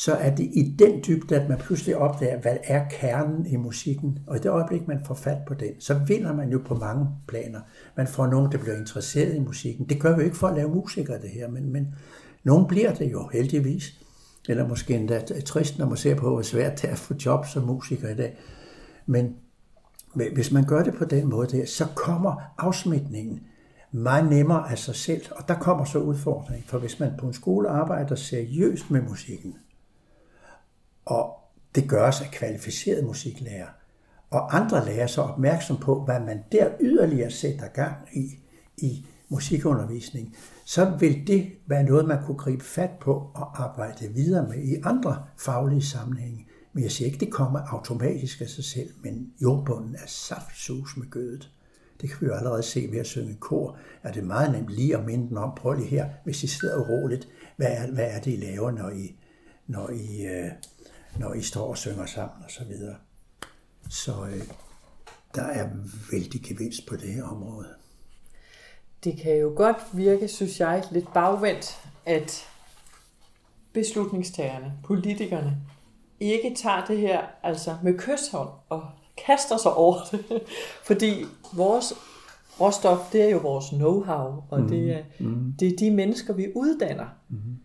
så, 0.00 0.14
er 0.14 0.34
det 0.34 0.44
i 0.44 0.74
den 0.78 1.02
dybde, 1.06 1.40
at 1.40 1.48
man 1.48 1.58
pludselig 1.58 1.96
opdager, 1.96 2.40
hvad 2.40 2.56
er 2.64 2.84
kernen 2.90 3.46
i 3.46 3.56
musikken. 3.56 4.18
Og 4.26 4.36
i 4.36 4.38
det 4.38 4.48
øjeblik, 4.48 4.88
man 4.88 5.04
får 5.06 5.14
fat 5.14 5.38
på 5.48 5.54
den, 5.54 5.80
så 5.80 5.94
vinder 5.94 6.34
man 6.34 6.48
jo 6.48 6.62
på 6.66 6.74
mange 6.74 7.06
planer. 7.28 7.60
Man 7.96 8.06
får 8.06 8.26
nogen, 8.26 8.52
der 8.52 8.58
bliver 8.58 8.76
interesseret 8.76 9.34
i 9.34 9.38
musikken. 9.38 9.88
Det 9.88 10.00
gør 10.00 10.16
vi 10.16 10.20
jo 10.20 10.24
ikke 10.24 10.36
for 10.36 10.48
at 10.48 10.56
lave 10.56 10.74
musikere, 10.74 11.22
det 11.22 11.30
her, 11.30 11.48
men, 11.48 11.72
men 11.72 11.94
nogen 12.44 12.66
bliver 12.66 12.94
det 12.94 13.12
jo 13.12 13.28
heldigvis. 13.32 14.00
Eller 14.48 14.68
måske 14.68 14.94
endda 14.94 15.22
trist, 15.46 15.78
når 15.78 15.86
man 15.86 15.96
ser 15.96 16.14
på, 16.14 16.30
hvor 16.30 16.42
svært 16.42 16.82
det 16.82 16.88
er 16.88 16.92
at 16.92 16.98
få 16.98 17.14
job 17.26 17.46
som 17.46 17.62
musiker 17.62 18.08
i 18.08 18.14
dag. 18.14 18.36
Men 19.06 19.34
hvis 20.14 20.52
man 20.52 20.64
gør 20.64 20.82
det 20.82 20.94
på 20.94 21.04
den 21.04 21.28
måde 21.28 21.56
der, 21.56 21.66
så 21.66 21.86
kommer 21.94 22.34
afsmitningen 22.58 23.40
meget 23.92 24.30
nemmere 24.30 24.70
af 24.70 24.78
sig 24.78 24.94
selv. 24.94 25.22
Og 25.30 25.48
der 25.48 25.54
kommer 25.54 25.84
så 25.84 25.98
udfordringen, 25.98 26.64
for 26.66 26.78
hvis 26.78 27.00
man 27.00 27.12
på 27.18 27.26
en 27.26 27.32
skole 27.32 27.68
arbejder 27.68 28.14
seriøst 28.14 28.90
med 28.90 29.02
musikken, 29.02 29.54
og 31.10 31.36
det 31.74 31.88
gøres 31.88 32.20
af 32.20 32.30
kvalificerede 32.30 33.06
musiklærer, 33.06 33.66
og 34.30 34.56
andre 34.56 34.84
lærer 34.84 35.06
så 35.06 35.22
opmærksom 35.22 35.76
på, 35.76 36.04
hvad 36.04 36.20
man 36.20 36.44
der 36.52 36.70
yderligere 36.80 37.30
sætter 37.30 37.68
gang 37.68 37.96
i, 38.12 38.38
i 38.76 39.06
musikundervisning, 39.28 40.36
så 40.64 40.96
vil 41.00 41.26
det 41.26 41.52
være 41.66 41.82
noget, 41.82 42.08
man 42.08 42.24
kunne 42.24 42.36
gribe 42.36 42.64
fat 42.64 42.90
på 43.00 43.30
og 43.34 43.62
arbejde 43.62 44.08
videre 44.08 44.48
med 44.48 44.58
i 44.58 44.74
andre 44.84 45.24
faglige 45.38 45.82
sammenhænge. 45.82 46.46
Men 46.72 46.82
jeg 46.82 46.90
siger 46.90 47.06
ikke, 47.06 47.24
det 47.24 47.32
kommer 47.32 47.60
automatisk 47.60 48.40
af 48.40 48.48
sig 48.48 48.64
selv, 48.64 48.90
men 49.02 49.32
jordbunden 49.42 49.94
er 49.94 50.06
saftsus 50.06 50.96
med 50.96 51.10
gødet. 51.10 51.50
Det 52.00 52.10
kan 52.10 52.18
vi 52.20 52.26
jo 52.26 52.34
allerede 52.34 52.62
se 52.62 52.88
ved 52.90 52.98
at 52.98 53.06
synge 53.06 53.36
kor, 53.40 53.76
er 54.02 54.12
det 54.12 54.24
meget 54.24 54.52
nemt 54.52 54.70
lige 54.70 54.96
at 54.96 55.04
minde 55.04 55.28
den 55.28 55.36
om, 55.36 55.52
prøv 55.56 55.72
lige 55.72 55.88
her, 55.88 56.08
hvis 56.24 56.44
I 56.44 56.46
sidder 56.46 56.76
uroligt, 56.76 57.28
hvad 57.56 57.68
er, 57.70 57.92
hvad 57.92 58.06
er 58.10 58.20
det, 58.20 58.32
I 58.32 58.36
laver, 58.36 58.70
når 58.70 58.90
I, 58.90 59.16
når 59.66 59.90
I, 59.90 60.26
øh, 60.26 60.50
når 61.18 61.34
I 61.34 61.42
står 61.42 61.68
og 61.68 61.78
synger 61.78 62.06
sammen 62.06 62.44
og 62.44 62.50
så 62.50 62.64
videre. 62.64 62.96
Så 63.90 64.12
øh, 64.12 64.42
der 65.34 65.42
er 65.42 65.68
vældig 66.12 66.42
gevinst 66.42 66.86
på 66.86 66.96
det 66.96 67.12
her 67.14 67.24
område. 67.24 67.68
Det 69.04 69.16
kan 69.16 69.36
jo 69.36 69.52
godt 69.56 69.76
virke, 69.92 70.28
synes 70.28 70.60
jeg, 70.60 70.84
lidt 70.90 71.12
bagvendt, 71.12 71.78
at 72.06 72.46
beslutningstagerne, 73.72 74.72
politikerne, 74.84 75.56
ikke 76.20 76.54
tager 76.54 76.84
det 76.84 76.98
her 76.98 77.20
altså 77.42 77.76
med 77.82 77.98
kysshånd 77.98 78.48
og 78.68 78.82
kaster 79.26 79.56
sig 79.56 79.74
over 79.74 79.96
det. 80.10 80.42
Fordi 80.88 81.24
vores 81.52 81.92
råstof, 82.60 83.12
det 83.12 83.22
er 83.22 83.28
jo 83.28 83.38
vores 83.38 83.64
know-how, 83.64 84.42
og 84.50 84.60
mm. 84.60 84.68
det, 84.68 84.94
er, 84.94 85.02
mm. 85.20 85.54
det 85.60 85.72
er 85.72 85.76
de 85.76 85.90
mennesker, 85.90 86.34
vi 86.34 86.52
uddanner. 86.54 87.06
Mm. 87.28 87.56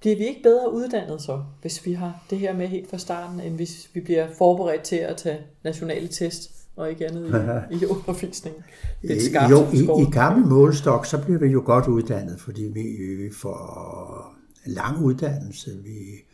Bliver 0.00 0.16
vi 0.16 0.26
ikke 0.26 0.42
bedre 0.42 0.72
uddannet 0.74 1.22
så, 1.22 1.42
hvis 1.60 1.86
vi 1.86 1.92
har 1.92 2.24
det 2.30 2.38
her 2.38 2.56
med 2.56 2.68
helt 2.68 2.90
fra 2.90 2.98
starten, 2.98 3.40
end 3.40 3.54
hvis 3.54 3.90
vi 3.94 4.00
bliver 4.00 4.26
forberedt 4.38 4.82
til 4.82 4.96
at 4.96 5.16
tage 5.16 5.38
nationale 5.64 6.08
test 6.08 6.50
og 6.76 6.90
ikke 6.90 7.06
andet 7.06 7.28
i, 7.70 7.74
i 7.76 7.86
undervisningen? 7.86 8.62
Det 9.02 9.34
er 9.34 9.48
jo, 9.48 9.66
i, 9.72 10.02
i 10.02 10.10
gammel 10.10 10.46
målstok, 10.46 11.06
så 11.06 11.22
bliver 11.22 11.38
vi 11.38 11.46
jo 11.46 11.62
godt 11.64 11.86
uddannet, 11.86 12.40
fordi 12.40 12.62
vi, 12.62 12.82
vi 13.14 13.30
får 13.32 14.34
lang 14.66 15.04
uddannelse, 15.04 15.70
vi 15.84 16.24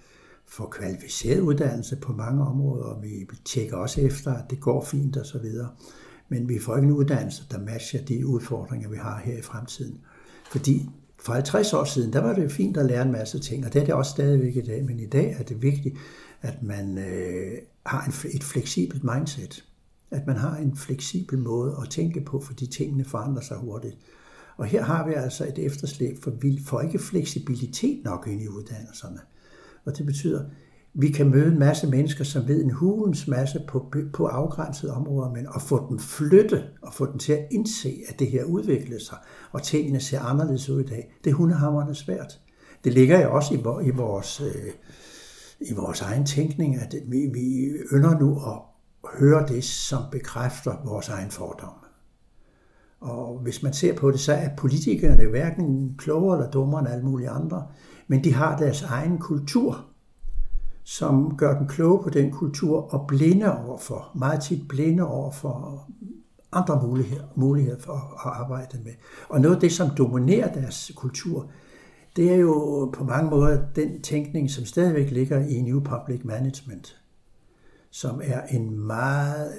får 0.46 0.66
kvalificeret 0.66 1.40
uddannelse 1.40 1.96
på 1.96 2.12
mange 2.12 2.46
områder, 2.46 2.84
og 2.84 3.02
vi 3.02 3.26
tjekker 3.44 3.76
også 3.76 4.00
efter, 4.00 4.34
at 4.34 4.50
det 4.50 4.60
går 4.60 4.84
fint 4.84 5.16
og 5.16 5.26
så 5.26 5.38
videre. 5.38 5.68
Men 6.28 6.48
vi 6.48 6.58
får 6.58 6.76
ikke 6.76 6.86
en 6.86 6.92
uddannelse, 6.92 7.42
der 7.50 7.58
matcher 7.58 8.04
de 8.04 8.26
udfordringer, 8.26 8.88
vi 8.88 8.96
har 8.96 9.20
her 9.24 9.38
i 9.38 9.42
fremtiden. 9.42 10.00
Fordi 10.50 10.90
for 11.24 11.32
50 11.32 11.72
år 11.72 11.84
siden, 11.84 12.12
der 12.12 12.20
var 12.20 12.34
det 12.34 12.44
jo 12.44 12.48
fint 12.48 12.76
at 12.76 12.86
lære 12.86 13.02
en 13.02 13.12
masse 13.12 13.38
ting, 13.38 13.66
og 13.66 13.72
det 13.72 13.80
er 13.82 13.86
det 13.86 13.94
også 13.94 14.10
stadigvæk 14.10 14.56
i 14.56 14.60
dag, 14.60 14.84
men 14.84 15.00
i 15.00 15.06
dag 15.06 15.36
er 15.38 15.42
det 15.42 15.62
vigtigt, 15.62 15.96
at 16.42 16.62
man 16.62 16.98
øh, 16.98 17.58
har 17.86 18.04
en, 18.04 18.30
et 18.34 18.44
fleksibelt 18.44 19.04
mindset. 19.04 19.64
At 20.10 20.26
man 20.26 20.36
har 20.36 20.56
en 20.56 20.76
fleksibel 20.76 21.38
måde 21.38 21.76
at 21.82 21.90
tænke 21.90 22.20
på, 22.20 22.40
fordi 22.40 22.66
tingene 22.66 23.04
forandrer 23.04 23.42
sig 23.42 23.56
hurtigt. 23.56 23.98
Og 24.56 24.66
her 24.66 24.82
har 24.82 25.06
vi 25.06 25.14
altså 25.14 25.44
et 25.44 25.58
efterslæb, 25.58 26.22
for 26.22 26.30
vi 26.30 26.60
får 26.66 26.80
ikke 26.80 26.98
fleksibilitet 26.98 28.04
nok 28.04 28.26
ind 28.30 28.42
i 28.42 28.48
uddannelserne. 28.48 29.20
Og 29.84 29.98
det 29.98 30.06
betyder, 30.06 30.40
at 30.40 30.46
vi 30.94 31.08
kan 31.08 31.30
møde 31.30 31.52
en 31.52 31.58
masse 31.58 31.86
mennesker, 31.86 32.24
som 32.24 32.48
ved 32.48 32.64
en 32.64 32.70
hulens 32.70 33.28
masse 33.28 33.60
på, 33.68 33.92
på 34.12 34.26
afgrænsede 34.26 34.92
områder, 34.92 35.30
men 35.30 35.46
at 35.54 35.62
få 35.62 35.88
dem 35.88 35.98
flytte 35.98 36.62
og 36.82 36.94
få 36.94 37.06
dem 37.06 37.18
til 37.18 37.32
at 37.32 37.46
indse, 37.50 38.02
at 38.08 38.18
det 38.18 38.30
her 38.30 38.44
udvikler 38.44 38.98
sig, 38.98 39.18
og 39.52 39.62
tingene 39.62 40.00
ser 40.00 40.20
anderledes 40.20 40.68
ud 40.68 40.80
i 40.80 40.86
dag, 40.86 41.14
det 41.24 41.30
er 41.30 41.34
hundehammerende 41.34 41.94
svært. 41.94 42.40
Det 42.84 42.92
ligger 42.92 43.22
jo 43.22 43.34
også 43.34 43.54
i, 43.54 43.86
i, 43.86 43.90
vores, 43.90 44.40
øh, 44.40 44.72
i 45.60 45.74
vores 45.74 46.00
egen 46.00 46.26
tænkning, 46.26 46.76
at 46.76 46.94
vi, 47.08 47.30
vi 47.32 47.70
ynder 47.92 48.18
nu 48.18 48.36
at 48.36 48.60
høre 49.18 49.46
det, 49.48 49.64
som 49.64 50.02
bekræfter 50.12 50.76
vores 50.84 51.08
egen 51.08 51.30
fordom. 51.30 51.74
Og 53.00 53.38
hvis 53.38 53.62
man 53.62 53.72
ser 53.72 53.94
på 53.94 54.10
det, 54.10 54.20
så 54.20 54.32
er 54.32 54.48
politikerne 54.56 55.26
hverken 55.26 55.94
klogere 55.98 56.38
eller 56.38 56.50
dummere 56.50 56.80
end 56.80 56.88
alle 56.88 57.04
mulige 57.04 57.30
andre 57.30 57.66
men 58.08 58.24
de 58.24 58.34
har 58.34 58.56
deres 58.56 58.82
egen 58.82 59.18
kultur, 59.18 59.84
som 60.84 61.36
gør 61.36 61.58
dem 61.58 61.68
kloge 61.68 62.02
på 62.02 62.10
den 62.10 62.30
kultur 62.30 62.94
og 62.94 63.06
blinde 63.06 63.58
overfor, 63.58 64.10
meget 64.14 64.42
tit 64.42 64.68
blinde 64.68 65.02
overfor 65.02 65.86
andre 66.52 66.82
muligheder, 66.86 67.24
muligheder 67.34 67.78
for 67.78 67.92
at 67.92 68.32
arbejde 68.40 68.78
med. 68.84 68.92
Og 69.28 69.40
noget 69.40 69.54
af 69.54 69.60
det, 69.60 69.72
som 69.72 69.90
dominerer 69.96 70.52
deres 70.52 70.92
kultur, 70.96 71.50
det 72.16 72.32
er 72.32 72.36
jo 72.36 72.90
på 72.94 73.04
mange 73.04 73.30
måder 73.30 73.62
den 73.76 74.02
tænkning, 74.02 74.50
som 74.50 74.64
stadigvæk 74.64 75.10
ligger 75.10 75.38
i 75.38 75.60
New 75.60 75.80
Public 75.80 76.20
Management, 76.24 77.00
som 77.90 78.20
er 78.24 78.46
en 78.46 78.80
meget 78.80 79.52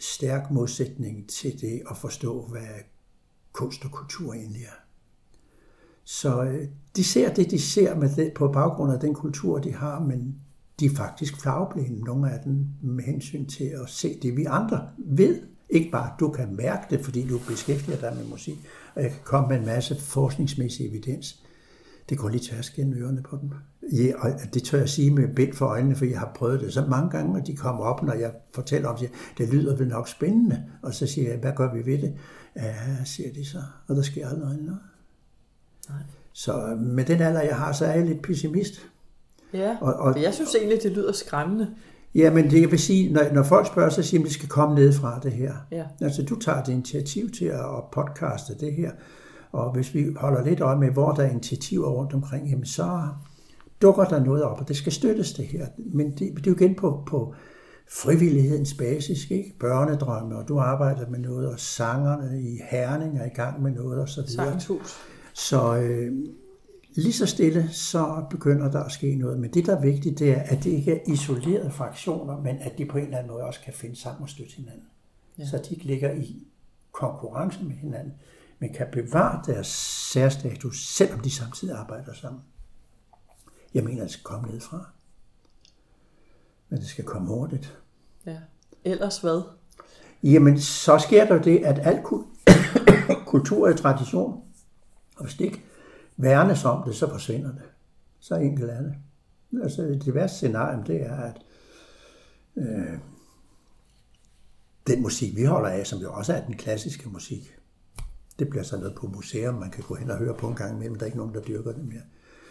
stærk 0.00 0.50
modsætning 0.50 1.28
til 1.28 1.60
det 1.60 1.82
at 1.90 1.96
forstå, 1.96 2.42
hvad 2.42 2.68
kunst 3.52 3.84
og 3.84 3.90
kultur 3.90 4.34
egentlig 4.34 4.62
er. 4.62 4.80
Så 6.04 6.42
øh, 6.42 6.68
de 6.96 7.04
ser 7.04 7.34
det, 7.34 7.50
de 7.50 7.60
ser 7.60 7.94
med 7.94 8.14
det, 8.16 8.32
på 8.34 8.48
baggrund 8.48 8.92
af 8.92 9.00
den 9.00 9.14
kultur, 9.14 9.58
de 9.58 9.74
har, 9.74 10.00
men 10.00 10.40
de 10.80 10.86
er 10.86 10.94
faktisk 10.96 11.40
flagblinde, 11.40 12.04
nogle 12.04 12.32
af 12.32 12.40
dem, 12.44 12.66
med 12.82 13.04
hensyn 13.04 13.46
til 13.46 13.64
at 13.64 13.88
se 13.88 14.18
det, 14.22 14.36
vi 14.36 14.44
andre 14.44 14.88
ved. 14.98 15.40
Ikke 15.70 15.90
bare, 15.90 16.12
du 16.20 16.28
kan 16.30 16.56
mærke 16.56 16.86
det, 16.90 17.04
fordi 17.04 17.28
du 17.28 17.40
beskæftiger 17.48 17.96
dig 17.96 18.12
med 18.16 18.24
musik, 18.24 18.66
og 18.94 19.02
jeg 19.02 19.10
kan 19.10 19.20
komme 19.24 19.48
med 19.48 19.56
en 19.56 19.66
masse 19.66 20.00
forskningsmæssig 20.00 20.86
evidens. 20.86 21.44
Det 22.08 22.18
går 22.18 22.28
lige 22.28 22.48
tværs 22.50 22.70
gennem 22.70 23.02
ørerne 23.02 23.22
på 23.22 23.38
dem. 23.42 23.50
Ja, 23.92 24.12
og 24.18 24.54
det 24.54 24.62
tør 24.62 24.78
jeg 24.78 24.88
sige 24.88 25.10
med 25.10 25.34
bind 25.34 25.52
for 25.52 25.66
øjnene, 25.66 25.96
for 25.96 26.04
jeg 26.04 26.18
har 26.18 26.32
prøvet 26.34 26.60
det 26.60 26.72
så 26.72 26.86
mange 26.86 27.10
gange, 27.10 27.40
og 27.40 27.46
de 27.46 27.56
kommer 27.56 27.84
op, 27.84 28.02
når 28.02 28.12
jeg 28.12 28.32
fortæller 28.54 28.88
om 28.88 28.98
det. 28.98 29.10
Det 29.38 29.48
lyder 29.48 29.76
vel 29.76 29.88
nok 29.88 30.08
spændende. 30.08 30.64
Og 30.82 30.94
så 30.94 31.06
siger 31.06 31.30
jeg, 31.30 31.38
hvad 31.38 31.52
gør 31.56 31.74
vi 31.74 31.86
ved 31.86 31.98
det? 31.98 32.14
Ja, 32.56 32.74
siger 33.04 33.32
de 33.32 33.44
så. 33.44 33.62
Og 33.86 33.96
der 33.96 34.02
sker 34.02 34.28
aldrig 34.28 34.58
noget. 34.58 34.78
Så 36.32 36.78
med 36.80 37.04
den 37.04 37.20
alder, 37.20 37.42
jeg 37.42 37.56
har, 37.56 37.72
så 37.72 37.86
er 37.86 37.92
jeg 37.92 38.06
lidt 38.06 38.22
pessimist. 38.22 38.90
Ja, 39.54 39.76
og, 39.80 39.94
og 39.94 40.22
jeg 40.22 40.34
synes 40.34 40.54
egentlig, 40.54 40.82
det 40.82 40.92
lyder 40.92 41.12
skræmmende. 41.12 41.68
Ja, 42.14 42.32
men 42.32 42.50
det 42.50 42.60
jeg 42.60 42.70
vil 42.70 42.78
sige, 42.78 43.12
når, 43.12 43.22
når 43.32 43.42
folk 43.42 43.66
spørger, 43.66 43.90
så 43.90 44.02
siger 44.02 44.18
de, 44.18 44.24
at 44.24 44.26
det 44.26 44.34
skal 44.34 44.48
komme 44.48 44.74
ned 44.74 44.92
fra 44.92 45.20
det 45.22 45.32
her. 45.32 45.54
Ja. 45.72 45.84
Altså, 46.00 46.22
du 46.22 46.38
tager 46.38 46.62
det 46.62 46.72
initiativ 46.72 47.30
til 47.30 47.44
at 47.44 47.84
podcaste 47.92 48.54
det 48.60 48.72
her, 48.72 48.90
og 49.52 49.72
hvis 49.72 49.94
vi 49.94 50.06
holder 50.16 50.44
lidt 50.44 50.60
øje 50.60 50.78
med, 50.78 50.90
hvor 50.90 51.12
der 51.12 51.22
er 51.22 51.30
initiativer 51.30 51.88
rundt 51.88 52.14
omkring, 52.14 52.50
jamen 52.50 52.66
så 52.66 53.08
dukker 53.82 54.04
der 54.04 54.24
noget 54.24 54.42
op, 54.42 54.60
og 54.60 54.68
det 54.68 54.76
skal 54.76 54.92
støttes 54.92 55.32
det 55.32 55.44
her. 55.44 55.66
Men 55.78 56.10
det, 56.10 56.18
det 56.18 56.46
er 56.46 56.50
jo 56.50 56.56
igen 56.56 56.74
på, 56.74 57.02
på 57.06 57.34
frivillighedens 57.90 58.74
basis, 58.74 59.30
ikke? 59.30 59.54
Børnedrømme, 59.60 60.36
og 60.36 60.48
du 60.48 60.58
arbejder 60.58 61.08
med 61.08 61.18
noget, 61.18 61.48
og 61.48 61.60
sangerne 61.60 62.40
i 62.42 62.58
Herning 62.70 63.18
er 63.18 63.26
i 63.26 63.34
gang 63.34 63.62
med 63.62 63.70
noget, 63.70 64.00
og 64.00 64.08
så 64.08 64.22
videre. 64.28 64.46
Sangshus. 64.46 64.96
Så 65.34 65.76
øh, 65.76 66.12
lige 66.94 67.12
så 67.12 67.26
stille, 67.26 67.68
så 67.72 68.24
begynder 68.30 68.70
der 68.70 68.82
at 68.82 68.92
ske 68.92 69.14
noget. 69.14 69.40
Men 69.40 69.54
det, 69.54 69.66
der 69.66 69.76
er 69.76 69.80
vigtigt, 69.80 70.18
det 70.18 70.30
er, 70.30 70.42
at 70.42 70.64
det 70.64 70.70
ikke 70.70 70.92
er 70.92 71.12
isolerede 71.12 71.70
fraktioner, 71.70 72.40
men 72.40 72.58
at 72.58 72.78
de 72.78 72.86
på 72.86 72.98
en 72.98 73.04
eller 73.04 73.18
anden 73.18 73.32
måde 73.32 73.44
også 73.44 73.60
kan 73.60 73.72
finde 73.72 73.96
sammen 73.96 74.22
og 74.22 74.28
støtte 74.28 74.52
hinanden. 74.56 74.86
Ja. 75.38 75.46
Så 75.46 75.58
de 75.58 75.74
ikke 75.74 75.84
ligger 75.84 76.12
i 76.12 76.46
konkurrence 76.92 77.64
med 77.64 77.74
hinanden, 77.74 78.12
men 78.58 78.72
kan 78.72 78.86
bevare 78.92 79.42
deres 79.46 79.66
særstatus, 80.12 80.86
selvom 80.86 81.20
de 81.20 81.30
samtidig 81.30 81.74
arbejder 81.74 82.12
sammen. 82.12 82.42
Jeg 83.74 83.84
mener, 83.84 84.02
det 84.02 84.10
skal 84.10 84.24
komme 84.24 84.48
nedefra. 84.48 84.90
Men 86.68 86.78
det 86.78 86.88
skal 86.88 87.04
komme 87.04 87.28
hurtigt. 87.28 87.78
Ja. 88.26 88.38
Ellers 88.84 89.18
hvad? 89.18 89.42
Jamen, 90.22 90.60
så 90.60 90.98
sker 90.98 91.24
der 91.26 91.42
det, 91.42 91.58
at 91.64 91.78
al 91.78 92.02
kultur 93.26 93.68
og 93.68 93.76
tradition 93.76 94.42
og 95.20 95.26
hvis 95.26 95.34
det 95.34 95.44
ikke 95.44 95.62
værnes 96.22 96.64
om 96.64 96.82
det, 96.86 96.96
så 96.96 97.10
forsvinder 97.10 97.52
det. 97.52 97.62
Så 98.20 98.34
enkelt 98.34 98.70
er 98.70 98.82
det. 98.82 98.94
Altså, 99.62 99.82
det 99.82 100.14
værste 100.14 100.36
scenarie, 100.36 100.84
det 100.86 101.02
er, 101.02 101.16
at 101.16 101.42
øh, 102.56 102.98
den 104.86 105.02
musik, 105.02 105.36
vi 105.36 105.44
holder 105.44 105.68
af, 105.68 105.86
som 105.86 105.98
jo 105.98 106.12
også 106.12 106.32
er 106.32 106.46
den 106.46 106.56
klassiske 106.56 107.08
musik, 107.08 107.56
det 108.38 108.48
bliver 108.48 108.62
så 108.62 108.76
noget 108.76 108.94
på 108.94 109.06
museum, 109.06 109.54
man 109.54 109.70
kan 109.70 109.84
gå 109.84 109.94
hen 109.94 110.10
og 110.10 110.18
høre 110.18 110.34
på 110.34 110.48
en 110.48 110.54
gang 110.54 110.76
imellem, 110.76 110.94
der 110.94 111.02
er 111.02 111.06
ikke 111.06 111.18
nogen, 111.18 111.34
der 111.34 111.40
dyrker 111.40 111.72
det 111.72 111.84
mere. 111.84 112.02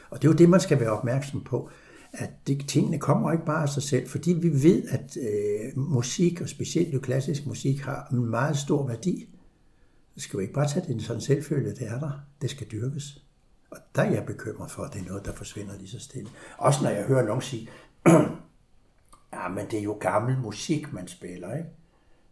Og 0.09 0.21
det 0.21 0.27
er 0.27 0.31
jo 0.31 0.37
det, 0.37 0.49
man 0.49 0.59
skal 0.59 0.79
være 0.79 0.91
opmærksom 0.91 1.43
på, 1.43 1.69
at 2.13 2.29
det, 2.47 2.67
tingene 2.67 2.99
kommer 2.99 3.31
ikke 3.31 3.45
bare 3.45 3.61
af 3.61 3.69
sig 3.69 3.83
selv, 3.83 4.09
fordi 4.09 4.33
vi 4.33 4.63
ved, 4.63 4.83
at 4.89 5.17
øh, 5.17 5.77
musik, 5.77 6.41
og 6.41 6.49
specielt 6.49 6.93
jo 6.93 6.99
klassisk 6.99 7.45
musik, 7.45 7.79
har 7.79 8.07
en 8.11 8.25
meget 8.25 8.57
stor 8.57 8.87
værdi. 8.87 9.29
Det 10.15 10.23
skal 10.23 10.37
jo 10.37 10.41
ikke 10.41 10.53
bare 10.53 10.67
tage 10.67 10.93
det 10.93 11.03
sådan 11.03 11.21
selvfølge, 11.21 11.75
det 11.75 11.87
er 11.87 11.99
der. 11.99 12.11
Det 12.41 12.49
skal 12.49 12.67
dyrkes. 12.71 13.23
Og 13.71 13.77
der 13.95 14.01
er 14.01 14.11
jeg 14.11 14.25
bekymret 14.25 14.71
for, 14.71 14.83
at 14.83 14.93
det 14.93 15.01
er 15.01 15.05
noget, 15.05 15.25
der 15.25 15.31
forsvinder 15.33 15.77
lige 15.77 15.89
så 15.89 15.99
stille. 15.99 16.29
Også 16.57 16.83
når 16.83 16.89
jeg 16.89 17.05
hører 17.05 17.25
nogen 17.25 17.41
sige, 17.41 17.69
ja, 18.07 18.25
ah, 19.45 19.51
men 19.51 19.65
det 19.71 19.79
er 19.79 19.83
jo 19.83 19.97
gammel 19.99 20.37
musik, 20.37 20.93
man 20.93 21.07
spiller, 21.07 21.57
ikke? 21.57 21.69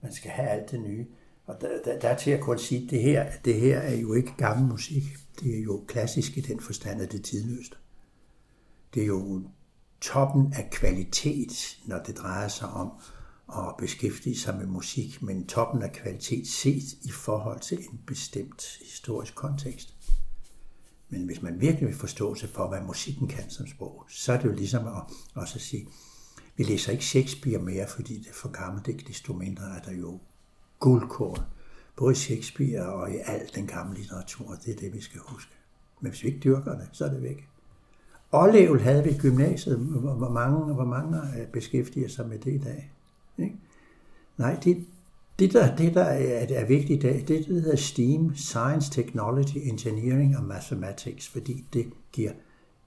Man 0.02 0.14
skal 0.14 0.32
have 0.32 0.50
alt 0.50 0.72
det 0.72 0.80
nye. 0.80 1.08
Og 1.46 1.62
der, 1.62 1.70
der, 1.86 2.00
der 2.00 2.10
er 2.10 2.18
til 2.18 2.32
at 2.32 2.42
kunne 2.42 2.60
sige, 2.60 2.84
at 2.84 2.90
det 2.90 3.02
her, 3.02 3.32
det 3.46 3.54
her 3.54 3.80
er 3.80 3.96
jo 3.96 4.14
ikke 4.14 4.34
gammel 4.38 4.68
musik. 4.68 5.04
Det 5.40 5.60
er 5.60 5.64
jo 5.64 5.84
klassisk 5.88 6.38
i 6.38 6.42
den 6.42 6.60
forstand, 6.60 7.02
at 7.02 7.12
det 7.12 7.20
er 7.20 7.24
tidløst. 7.24 7.78
Det 8.94 9.04
er 9.04 9.08
jo 9.08 9.42
toppen 10.02 10.54
af 10.54 10.70
kvalitet, 10.72 11.80
når 11.86 12.04
det 12.04 12.18
drejer 12.18 12.48
sig 12.48 12.68
om 12.70 12.92
at 13.50 13.76
beskæftige 13.78 14.38
sig 14.38 14.58
med 14.58 14.66
musik, 14.66 15.22
men 15.22 15.48
toppen 15.48 15.84
af 15.84 15.92
kvalitet 15.92 16.48
set 16.48 16.94
i 17.04 17.12
forhold 17.12 17.60
til 17.60 17.78
en 17.78 18.00
bestemt 18.08 18.80
historisk 18.86 19.36
kontekst. 19.36 19.97
Men 21.10 21.26
hvis 21.26 21.42
man 21.42 21.62
virkelig 21.62 21.88
vil 21.88 21.96
forstå 21.96 22.36
sig 22.36 22.50
for, 22.50 22.68
hvad 22.68 22.82
musikken 22.82 23.28
kan 23.28 23.50
som 23.50 23.68
sprog, 23.68 24.06
så 24.10 24.34
er 24.34 24.38
det 24.38 24.46
jo 24.46 24.54
ligesom 24.54 24.88
at 24.88 25.04
også 25.34 25.56
at 25.56 25.62
sige, 25.62 25.88
vi 26.58 26.64
læser 26.64 26.92
ikke 26.92 27.06
Shakespeare 27.06 27.62
mere, 27.62 27.88
fordi 27.88 28.18
det 28.18 28.28
er 28.28 28.34
for 28.34 28.50
gammelt, 28.50 28.88
ikke 28.88 29.04
desto 29.08 29.34
mindre 29.34 29.64
er 29.64 29.80
der 29.80 29.92
jo 29.92 30.20
guldkorn, 30.80 31.42
både 31.96 32.12
i 32.12 32.16
Shakespeare 32.16 32.94
og 32.94 33.12
i 33.12 33.18
al 33.26 33.50
den 33.56 33.68
gamle 33.68 33.98
litteratur. 33.98 34.56
Det 34.66 34.76
er 34.76 34.80
det, 34.80 34.94
vi 34.94 35.02
skal 35.02 35.22
huske. 35.22 35.52
Men 36.02 36.12
hvis 36.12 36.24
vi 36.24 36.28
ikke 36.28 36.40
dyrker 36.40 36.78
det, 36.78 36.90
så 36.92 37.06
er 37.06 37.10
det 37.10 37.22
væk. 37.22 37.48
Olevel 38.32 38.82
havde 38.82 39.04
vi 39.04 39.10
i 39.10 39.18
gymnasiet. 39.18 39.78
Hvor 39.78 40.30
mange, 40.30 40.74
hvor 40.74 40.86
mange 40.86 41.18
øh, 41.18 41.48
beskæftiger 41.48 42.08
sig 42.08 42.30
med 42.30 42.40
det 42.40 42.54
i 42.54 42.58
dag? 42.58 42.92
Ikke? 43.38 43.56
Nej, 44.38 44.60
det, 44.64 44.86
det, 45.40 45.54
der, 45.54 45.76
det, 45.76 45.94
der 45.94 46.04
er, 46.04 46.46
er 46.50 46.66
vigtigt 46.66 47.04
i 47.04 47.08
dag, 47.08 47.14
det, 47.14 47.28
det 47.28 47.46
hedder 47.46 47.76
STEAM, 47.76 48.36
Science, 48.36 48.92
Technology, 48.92 49.58
Engineering 49.58 50.38
og 50.38 50.44
Mathematics, 50.44 51.28
fordi 51.28 51.66
det 51.74 51.94
giver 52.12 52.32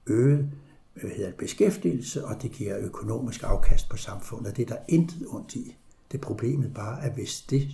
øget 0.07 0.51
hvad 0.93 1.11
hedder, 1.11 1.31
beskæftigelse, 1.31 2.25
og 2.25 2.41
det 2.41 2.51
giver 2.51 2.77
økonomisk 2.79 3.43
afkast 3.43 3.89
på 3.89 3.97
samfundet. 3.97 4.57
Det 4.57 4.71
er 4.71 4.75
der 4.75 4.81
intet 4.87 5.27
ondt 5.29 5.55
i. 5.55 5.75
Det 6.11 6.17
er 6.17 6.21
problemet 6.21 6.73
bare, 6.73 7.03
at 7.03 7.13
hvis 7.13 7.41
det 7.41 7.69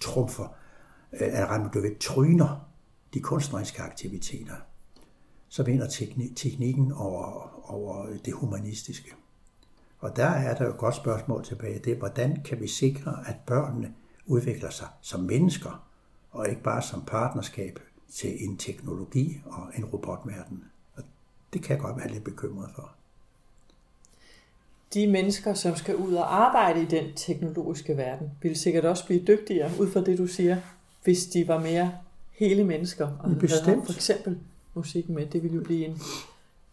trumfer, 0.00 0.54
øh, 1.12 1.40
at 1.40 1.74
du 1.74 1.80
ved, 1.80 1.98
tryner 1.98 2.68
de 3.14 3.20
kunstneriske 3.20 3.82
aktiviteter, 3.82 4.54
så 5.48 5.62
vinder 5.62 5.86
teknikken 6.36 6.92
over, 6.92 7.50
over 7.70 8.06
det 8.24 8.34
humanistiske. 8.34 9.10
Og 10.00 10.16
der 10.16 10.26
er 10.26 10.54
der 10.54 10.64
jo 10.64 10.70
et 10.70 10.78
godt 10.78 10.96
spørgsmål 10.96 11.44
tilbage. 11.44 11.78
Det 11.78 11.92
er, 11.92 11.96
hvordan 11.96 12.42
kan 12.44 12.60
vi 12.60 12.68
sikre, 12.68 13.24
at 13.26 13.36
børnene 13.46 13.94
udvikler 14.26 14.70
sig 14.70 14.86
som 15.00 15.20
mennesker, 15.20 15.86
og 16.30 16.48
ikke 16.48 16.62
bare 16.62 16.82
som 16.82 17.04
partnerskab 17.06 17.80
til 18.12 18.44
en 18.44 18.56
teknologi 18.56 19.40
og 19.46 19.68
en 19.78 19.84
robotverden. 19.84 20.64
Og 20.96 21.02
det 21.52 21.62
kan 21.62 21.76
jeg 21.76 21.82
godt 21.82 21.96
være 21.96 22.08
lidt 22.08 22.24
bekymret 22.24 22.70
for. 22.74 22.90
De 24.94 25.06
mennesker, 25.06 25.54
som 25.54 25.76
skal 25.76 25.96
ud 25.96 26.14
og 26.14 26.44
arbejde 26.44 26.82
i 26.82 26.84
den 26.84 27.04
teknologiske 27.16 27.96
verden, 27.96 28.30
vil 28.42 28.56
sikkert 28.56 28.84
også 28.84 29.06
blive 29.06 29.24
dygtigere, 29.24 29.70
ud 29.80 29.90
fra 29.90 30.00
det 30.00 30.18
du 30.18 30.26
siger, 30.26 30.56
hvis 31.04 31.26
de 31.26 31.48
var 31.48 31.60
mere 31.60 31.92
hele 32.30 32.64
mennesker. 32.64 33.08
Og 33.18 33.36
Bestemt. 33.40 33.86
for 33.86 33.92
eksempel 33.92 34.38
musikken 34.74 35.14
med. 35.14 35.26
Det 35.26 35.42
ville 35.42 35.56
jo 35.56 35.62
blive 35.62 35.86
en 35.86 36.00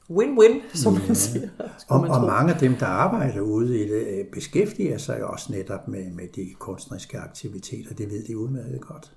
win-win, 0.10 0.62
som 0.74 0.94
man 0.94 1.16
siger. 1.16 1.50
Og, 1.88 2.02
man 2.02 2.12
og 2.12 2.22
mange 2.22 2.54
af 2.54 2.60
dem, 2.60 2.76
der 2.76 2.86
arbejder 2.86 3.42
ude 3.42 3.86
i 3.86 3.90
det, 3.90 4.08
øh, 4.08 4.26
beskæftiger 4.26 4.98
sig 4.98 5.24
også 5.24 5.52
netop 5.52 5.88
med, 5.88 6.12
med 6.12 6.28
de 6.36 6.54
kunstneriske 6.60 7.20
aktiviteter. 7.20 7.94
Det 7.94 8.10
ved 8.12 8.24
de 8.24 8.38
udmærket 8.38 8.82
godt. 8.82 9.14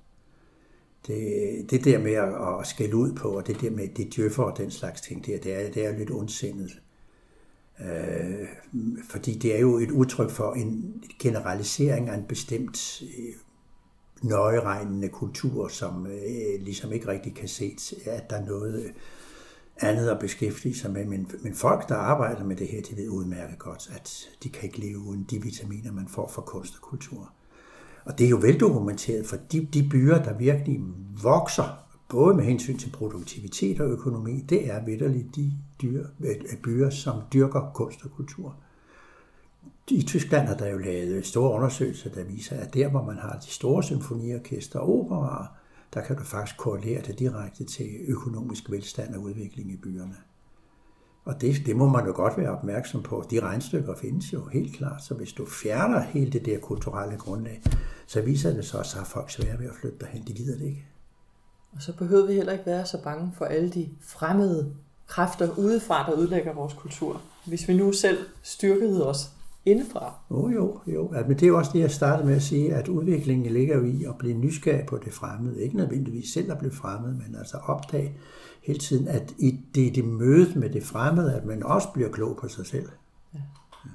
Det, 1.06 1.70
det 1.70 1.84
der 1.84 1.98
med 1.98 2.12
at, 2.12 2.60
at 2.60 2.66
skælde 2.66 2.96
ud 2.96 3.12
på, 3.12 3.28
og 3.28 3.46
det 3.46 3.60
der 3.60 3.70
med 3.70 3.88
de 3.88 4.10
djøffer 4.16 4.42
og 4.42 4.58
den 4.58 4.70
slags 4.70 5.00
ting, 5.00 5.26
det 5.26 5.34
er, 5.34 5.38
det 5.38 5.66
er, 5.66 5.70
det 5.70 5.86
er 5.86 5.98
lidt 5.98 6.10
ondsindet. 6.10 6.80
Øh, 7.80 8.48
fordi 9.10 9.34
det 9.34 9.56
er 9.56 9.60
jo 9.60 9.78
et 9.78 9.90
udtryk 9.90 10.30
for 10.30 10.52
en 10.52 11.02
generalisering 11.18 12.08
af 12.08 12.16
en 12.16 12.24
bestemt 12.28 13.02
øh, 13.02 13.34
nøjeregnende 14.22 15.08
kultur, 15.08 15.68
som 15.68 16.06
øh, 16.06 16.60
ligesom 16.60 16.92
ikke 16.92 17.08
rigtig 17.08 17.34
kan 17.34 17.48
se, 17.48 17.76
at 18.06 18.30
der 18.30 18.36
er 18.36 18.46
noget 18.46 18.84
øh, 18.84 18.90
andet 19.80 20.08
at 20.08 20.18
beskæftige 20.18 20.74
sig 20.74 20.90
med. 20.90 21.04
Men, 21.04 21.30
men 21.42 21.54
folk, 21.54 21.88
der 21.88 21.94
arbejder 21.94 22.44
med 22.44 22.56
det 22.56 22.68
her, 22.68 22.82
de 22.82 22.96
ved 22.96 23.08
udmærket 23.08 23.58
godt, 23.58 23.90
at 23.94 24.28
de 24.42 24.48
kan 24.48 24.64
ikke 24.64 24.80
leve 24.80 24.98
uden 24.98 25.26
de 25.30 25.42
vitaminer, 25.42 25.92
man 25.92 26.08
får 26.08 26.28
fra 26.28 26.42
kunst 26.42 26.74
og 26.74 26.80
kultur. 26.80 27.32
Og 28.04 28.18
det 28.18 28.26
er 28.26 28.30
jo 28.30 28.38
veldokumenteret, 28.42 29.26
for 29.26 29.36
de, 29.52 29.68
de 29.74 29.88
byer, 29.90 30.22
der 30.22 30.38
virkelig 30.38 30.80
vokser, 31.22 31.78
både 32.08 32.34
med 32.34 32.44
hensyn 32.44 32.78
til 32.78 32.90
produktivitet 32.90 33.80
og 33.80 33.88
økonomi, 33.88 34.44
det 34.48 34.70
er 34.70 34.84
vidderligt 34.84 35.36
de 35.36 35.52
dyr, 35.82 36.06
øh, 36.20 36.56
byer, 36.62 36.90
som 36.90 37.20
dyrker 37.32 37.70
kunst 37.74 38.04
og 38.04 38.10
kultur. 38.10 38.56
I 39.90 40.02
Tyskland 40.02 40.46
har 40.46 40.54
der 40.56 40.68
jo 40.68 40.78
lavet 40.78 41.26
store 41.26 41.52
undersøgelser, 41.52 42.10
der 42.10 42.24
viser, 42.24 42.56
at 42.56 42.74
der, 42.74 42.88
hvor 42.88 43.04
man 43.04 43.16
har 43.16 43.38
de 43.38 43.50
store 43.50 43.82
symfoniorkester 43.82 44.78
og 44.78 45.00
operaer, 45.00 45.46
der 45.94 46.00
kan 46.00 46.16
du 46.16 46.24
faktisk 46.24 46.56
korrelere 46.56 47.02
det 47.02 47.18
direkte 47.18 47.64
til 47.64 47.88
økonomisk 48.08 48.70
velstand 48.70 49.14
og 49.14 49.22
udvikling 49.22 49.72
i 49.72 49.76
byerne. 49.76 50.16
Og 51.24 51.40
det, 51.40 51.66
det 51.66 51.76
må 51.76 51.88
man 51.88 52.06
jo 52.06 52.12
godt 52.12 52.38
være 52.38 52.50
opmærksom 52.50 53.02
på. 53.02 53.24
De 53.30 53.40
regnstykker 53.40 53.94
findes 53.96 54.32
jo 54.32 54.46
helt 54.46 54.76
klart, 54.76 55.02
så 55.02 55.14
hvis 55.14 55.32
du 55.32 55.46
fjerner 55.46 56.00
hele 56.00 56.30
det 56.30 56.44
der 56.44 56.58
kulturelle 56.58 57.16
grundlag, 57.16 57.62
så 58.06 58.20
viser 58.20 58.52
det 58.52 58.64
så 58.64 58.78
også, 58.78 59.00
at 59.00 59.06
folk 59.06 59.30
svære 59.30 59.58
ved 59.58 59.66
at 59.66 59.74
flytte 59.80 59.98
derhen. 59.98 60.22
De 60.26 60.32
gider 60.32 60.58
det 60.58 60.66
ikke. 60.66 60.86
Og 61.72 61.82
så 61.82 61.96
behøver 61.96 62.26
vi 62.26 62.34
heller 62.34 62.52
ikke 62.52 62.66
være 62.66 62.86
så 62.86 63.02
bange 63.02 63.32
for 63.36 63.44
alle 63.44 63.70
de 63.70 63.88
fremmede 64.00 64.74
kræfter 65.06 65.58
udefra, 65.58 66.10
der 66.10 66.16
udlægger 66.16 66.52
vores 66.52 66.72
kultur. 66.74 67.22
Hvis 67.46 67.68
vi 67.68 67.76
nu 67.76 67.92
selv 67.92 68.18
styrkede 68.42 69.08
os 69.08 69.30
indefra. 69.64 70.14
Jo, 70.30 70.48
jo, 70.48 70.80
jo. 70.86 71.14
Ja, 71.14 71.22
men 71.22 71.30
det 71.30 71.42
er 71.42 71.46
jo 71.46 71.58
også 71.58 71.70
det, 71.74 71.80
jeg 71.80 71.90
startede 71.90 72.26
med 72.26 72.36
at 72.36 72.42
sige, 72.42 72.74
at 72.74 72.88
udviklingen 72.88 73.52
ligger 73.52 73.76
jo 73.76 73.84
i 73.84 74.04
at 74.04 74.18
blive 74.18 74.34
nysgerrig 74.34 74.86
på 74.86 74.96
det 74.96 75.12
fremmede. 75.12 75.62
Ikke 75.62 75.76
nødvendigvis 75.76 76.32
selv 76.32 76.52
at 76.52 76.58
blive 76.58 76.72
fremmed, 76.72 77.12
men 77.12 77.36
altså 77.38 77.56
opdage 77.56 78.14
hele 78.62 78.78
tiden, 78.78 79.08
at 79.08 79.34
i 79.38 79.60
det, 79.74 79.94
det 79.94 80.04
møde 80.04 80.58
med 80.58 80.70
det 80.70 80.82
fremmede, 80.82 81.34
at 81.34 81.44
man 81.44 81.62
også 81.62 81.88
bliver 81.94 82.10
klog 82.10 82.36
på 82.36 82.48
sig 82.48 82.66
selv. 82.66 82.88
Ja. 83.34 83.38
Ja. 83.84 83.90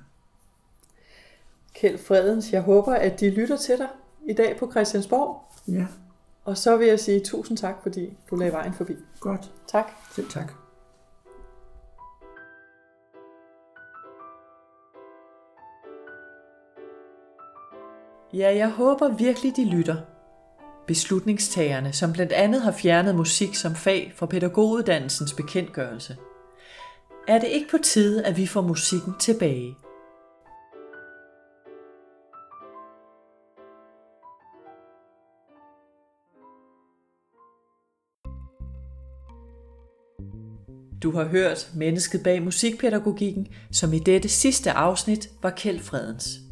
Kjeld 1.75 1.97
Fredens, 1.97 2.51
jeg 2.51 2.61
håber, 2.61 2.93
at 2.93 3.19
de 3.19 3.29
lytter 3.29 3.57
til 3.57 3.77
dig 3.77 3.87
i 4.25 4.33
dag 4.33 4.57
på 4.59 4.71
Christiansborg. 4.71 5.41
Ja. 5.67 5.87
Og 6.43 6.57
så 6.57 6.77
vil 6.77 6.87
jeg 6.87 6.99
sige 6.99 7.19
tusind 7.19 7.57
tak, 7.57 7.75
fordi 7.83 8.17
du 8.29 8.35
lagde 8.35 8.53
vejen 8.53 8.73
forbi. 8.73 8.95
Godt. 9.19 9.51
Tak. 9.67 9.91
Selv 10.11 10.29
tak. 10.29 10.64
Ja, 18.37 18.55
jeg 18.55 18.69
håber 18.69 19.09
virkelig, 19.09 19.55
de 19.55 19.65
lytter. 19.65 19.95
Beslutningstagerne, 20.87 21.93
som 21.93 22.13
blandt 22.13 22.31
andet 22.31 22.61
har 22.61 22.71
fjernet 22.71 23.15
musik 23.15 23.55
som 23.55 23.75
fag 23.75 24.13
fra 24.15 24.25
pædagoguddannelsens 24.25 25.33
bekendtgørelse. 25.33 26.17
Er 27.27 27.39
det 27.39 27.47
ikke 27.47 27.67
på 27.71 27.77
tide, 27.83 28.25
at 28.25 28.37
vi 28.37 28.47
får 28.47 28.61
musikken 28.61 29.13
tilbage? 29.19 29.75
Du 41.03 41.11
har 41.11 41.25
hørt 41.25 41.69
Mennesket 41.75 42.23
bag 42.23 42.43
musikpædagogikken, 42.43 43.47
som 43.71 43.93
i 43.93 43.99
dette 43.99 44.29
sidste 44.29 44.71
afsnit 44.71 45.29
var 45.41 45.49
Kjeld 45.49 45.79
Fredens. 45.79 46.44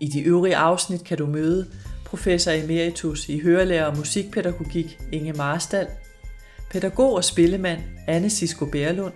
I 0.00 0.08
de 0.08 0.20
øvrige 0.20 0.56
afsnit 0.56 1.04
kan 1.04 1.18
du 1.18 1.26
møde 1.26 1.66
professor 2.04 2.50
emeritus 2.50 3.28
i 3.28 3.40
hørelærer 3.40 3.86
og 3.86 3.96
musikpædagogik 3.96 4.98
Inge 5.12 5.32
Marstal, 5.32 5.86
pædagog 6.70 7.14
og 7.14 7.24
spillemand 7.24 7.80
Anne 8.06 8.30
Sisko 8.30 8.64
Bærlund, 8.64 9.12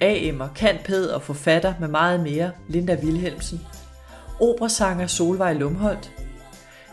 AM 0.00 0.40
og 0.40 0.54
kantpæd 0.54 1.06
og 1.06 1.22
forfatter 1.22 1.74
med 1.80 1.88
meget 1.88 2.20
mere 2.20 2.50
Linda 2.68 2.98
Wilhelmsen, 3.02 3.60
operasanger 4.40 5.06
Solvej 5.06 5.52
Lumholdt, 5.52 6.12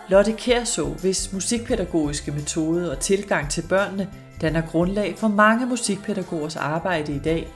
Lotte 0.09 0.31
Kærså, 0.31 0.85
hvis 0.85 1.33
musikpædagogiske 1.33 2.31
metode 2.31 2.91
og 2.91 2.99
tilgang 2.99 3.49
til 3.49 3.63
børnene 3.69 4.09
danner 4.41 4.61
grundlag 4.61 5.17
for 5.17 5.27
mange 5.27 5.65
musikpædagogers 5.65 6.55
arbejde 6.55 7.15
i 7.15 7.19
dag, 7.19 7.47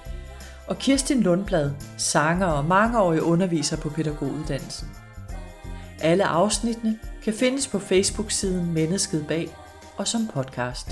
og 0.68 0.78
Kirstin 0.78 1.22
Lundblad, 1.22 1.72
sanger 1.98 2.46
og 2.46 2.66
mangeårig 2.66 3.22
underviser 3.22 3.78
på 3.78 3.90
pædagoguddannelsen. 3.90 5.03
Alle 6.04 6.26
afsnittene 6.26 7.00
kan 7.24 7.34
findes 7.34 7.68
på 7.68 7.80
Facebook-siden 7.80 8.74
Mennesket 8.74 9.28
Bag 9.28 9.50
og 9.98 10.08
som 10.08 10.28
podcast. 10.34 10.88